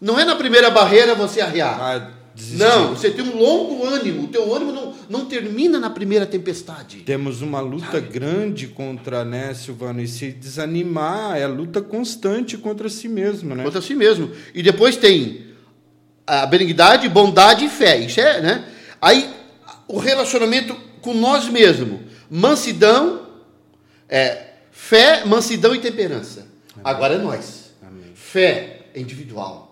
Não 0.05 0.19
é 0.19 0.23
na 0.23 0.35
primeira 0.35 0.69
barreira 0.69 1.15
você 1.15 1.41
arriar. 1.41 1.79
Ah. 1.81 2.11
Não, 2.51 2.89
você 2.89 3.09
tem 3.09 3.25
um 3.25 3.37
longo 3.39 3.83
ânimo. 3.87 4.25
O 4.25 4.27
teu 4.27 4.53
ânimo 4.53 4.71
não, 4.71 4.93
não 5.09 5.25
termina 5.25 5.79
na 5.79 5.89
primeira 5.89 6.27
tempestade. 6.27 6.97
Temos 6.97 7.41
uma 7.41 7.59
luta 7.59 7.99
grande 7.99 8.67
contra, 8.67 9.25
né, 9.25 9.51
Silvano? 9.55 9.99
E 9.99 10.07
se 10.07 10.31
desanimar, 10.31 11.35
é 11.37 11.47
luta 11.47 11.81
constante 11.81 12.55
contra 12.55 12.87
si 12.87 13.07
mesmo, 13.07 13.55
né? 13.55 13.63
Contra 13.63 13.81
si 13.81 13.95
mesmo. 13.95 14.29
E 14.53 14.61
depois 14.61 14.95
tem 14.95 15.47
a 16.27 16.45
benignidade, 16.45 17.09
bondade 17.09 17.65
e 17.65 17.69
fé. 17.69 17.97
Isso 17.97 18.19
é, 18.19 18.41
né? 18.41 18.65
Aí 19.01 19.27
o 19.87 19.97
relacionamento 19.97 20.75
com 21.01 21.15
nós 21.15 21.49
mesmos. 21.49 22.01
Mansidão, 22.29 23.21
é, 24.07 24.49
fé, 24.71 25.25
mansidão 25.25 25.73
e 25.73 25.79
temperança. 25.79 26.45
Agora 26.83 27.15
é 27.15 27.17
nós. 27.17 27.71
Amém. 27.81 28.11
Fé 28.13 28.81
é 28.93 28.99
individual. 28.99 29.64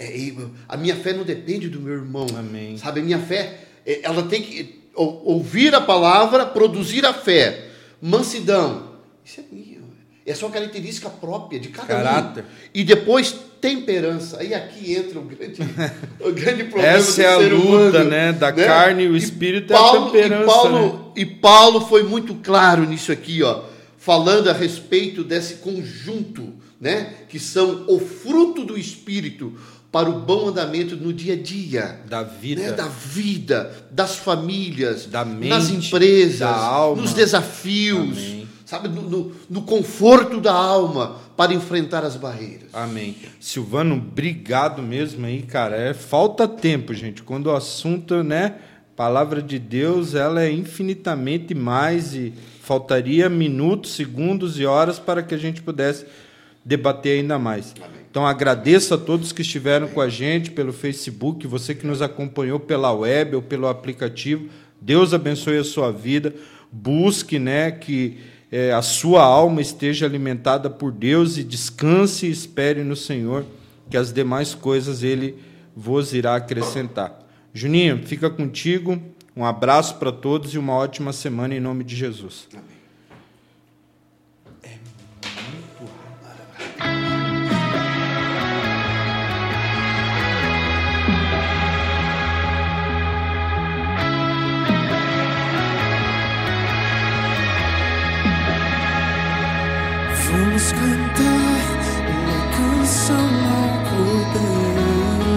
É, 0.00 0.16
e 0.16 0.34
a 0.66 0.78
minha 0.78 0.96
fé 0.96 1.12
não 1.12 1.24
depende 1.24 1.68
do 1.68 1.78
meu 1.78 1.92
irmão. 1.92 2.26
Amém. 2.34 2.78
Sabe, 2.78 3.00
a 3.00 3.02
minha 3.02 3.18
fé, 3.18 3.60
é, 3.84 4.00
ela 4.02 4.22
tem 4.22 4.40
que 4.40 4.80
ou- 4.94 5.22
ouvir 5.26 5.74
a 5.74 5.80
palavra, 5.80 6.46
produzir 6.46 7.04
a 7.04 7.12
fé. 7.12 7.66
Mansidão. 8.00 8.94
Isso 9.22 9.40
é 9.40 9.44
minha. 9.52 9.78
É 10.24 10.34
só 10.34 10.48
característica 10.48 11.10
própria 11.10 11.58
de 11.60 11.68
cada 11.68 11.86
Caráter. 11.88 12.44
um. 12.44 12.46
E 12.72 12.82
depois 12.84 13.34
temperança. 13.60 14.38
Aí 14.40 14.54
aqui 14.54 14.94
entra 14.94 15.18
o 15.18 15.22
grande, 15.22 15.60
o 16.20 16.32
grande 16.32 16.64
problema 16.64 16.96
Essa 16.96 17.22
é 17.22 17.32
a 17.34 17.36
luta, 17.38 17.98
humano, 17.98 18.04
né, 18.10 18.32
da 18.32 18.52
carne 18.52 19.04
e 19.04 19.08
o 19.08 19.16
espírito 19.16 19.72
é 19.72 19.76
a 19.76 19.78
Paulo, 19.78 20.06
temperança, 20.06 20.42
E 20.42 20.46
Paulo, 20.46 20.92
né? 20.96 21.12
e 21.16 21.26
Paulo 21.26 21.80
foi 21.82 22.02
muito 22.04 22.34
claro 22.36 22.86
nisso 22.86 23.12
aqui, 23.12 23.42
ó, 23.42 23.64
falando 23.98 24.48
a 24.48 24.52
respeito 24.54 25.22
desse 25.22 25.56
conjunto, 25.56 26.54
né, 26.80 27.12
que 27.28 27.38
são 27.38 27.84
o 27.88 27.98
fruto 27.98 28.64
do 28.64 28.78
espírito 28.78 29.58
para 29.92 30.08
o 30.08 30.20
bom 30.20 30.48
andamento 30.48 30.94
no 30.96 31.12
dia 31.12 31.34
a 31.34 31.36
dia. 31.36 32.00
Da 32.08 32.22
vida. 32.22 32.62
né, 32.62 32.72
da 32.72 32.86
vida, 32.86 33.72
das 33.90 34.16
famílias, 34.16 35.06
Da 35.06 35.24
mente, 35.24 35.48
nas 35.48 35.70
empresas, 35.70 36.38
da 36.40 36.54
alma. 36.54 37.02
nos 37.02 37.12
desafios, 37.12 38.18
Amém. 38.18 38.48
sabe, 38.64 38.88
no, 38.88 39.02
no- 39.02 39.32
no 39.48 39.62
conforto 39.62 40.40
da 40.40 40.52
alma 40.52 41.16
para 41.36 41.52
enfrentar 41.54 42.04
as 42.04 42.14
barreiras. 42.16 42.68
Amém. 42.72 43.16
Silvano, 43.40 43.96
obrigado 43.96 44.80
mesmo 44.82 45.26
aí, 45.26 45.42
cara. 45.42 45.74
É, 45.76 45.92
falta 45.94 46.46
tempo, 46.46 46.94
gente. 46.94 47.22
Quando 47.22 47.46
o 47.46 47.54
assunto, 47.56 48.22
né? 48.22 48.54
Palavra 48.94 49.40
de 49.42 49.58
Deus, 49.58 50.14
ela 50.14 50.42
é 50.42 50.52
infinitamente 50.52 51.54
mais 51.54 52.14
e 52.14 52.34
faltaria 52.62 53.28
minutos, 53.30 53.92
segundos 53.94 54.58
e 54.60 54.66
horas 54.66 54.98
para 54.98 55.22
que 55.22 55.34
a 55.34 55.38
gente 55.38 55.62
pudesse 55.62 56.04
debater 56.64 57.18
ainda 57.18 57.38
mais. 57.38 57.72
Então 58.10 58.26
agradeço 58.26 58.92
a 58.92 58.98
todos 58.98 59.30
que 59.30 59.42
estiveram 59.42 59.86
com 59.86 60.00
a 60.00 60.08
gente 60.08 60.50
pelo 60.50 60.72
Facebook, 60.72 61.46
você 61.46 61.76
que 61.76 61.86
nos 61.86 62.02
acompanhou 62.02 62.58
pela 62.58 62.92
web 62.92 63.36
ou 63.36 63.42
pelo 63.42 63.68
aplicativo. 63.68 64.48
Deus 64.80 65.14
abençoe 65.14 65.58
a 65.58 65.64
sua 65.64 65.92
vida. 65.92 66.34
Busque, 66.72 67.38
né, 67.38 67.70
que 67.70 68.18
eh, 68.50 68.72
a 68.72 68.82
sua 68.82 69.22
alma 69.22 69.60
esteja 69.60 70.06
alimentada 70.06 70.68
por 70.68 70.90
Deus 70.90 71.38
e 71.38 71.44
descanse 71.44 72.26
e 72.26 72.30
espere 72.30 72.82
no 72.82 72.96
Senhor, 72.96 73.44
que 73.88 73.96
as 73.96 74.12
demais 74.12 74.54
coisas 74.54 75.04
ele 75.04 75.36
vos 75.74 76.12
irá 76.12 76.34
acrescentar. 76.34 77.16
Juninho, 77.54 78.04
fica 78.04 78.28
contigo. 78.28 79.00
Um 79.36 79.44
abraço 79.44 79.96
para 79.96 80.10
todos 80.10 80.52
e 80.52 80.58
uma 80.58 80.74
ótima 80.74 81.12
semana 81.12 81.54
em 81.54 81.60
nome 81.60 81.84
de 81.84 81.94
Jesus. 81.94 82.48
Vamos 100.50 100.72
cantar 100.72 101.78
uma 102.10 102.40
canção 102.56 103.28
ao 103.46 103.70
Cordeiro. 103.88 105.30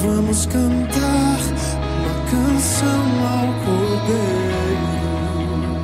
Vamos 0.00 0.46
cantar 0.46 1.40
uma 1.98 2.14
canção 2.30 3.02
ao 3.26 3.48
Cordeiro. 3.64 4.39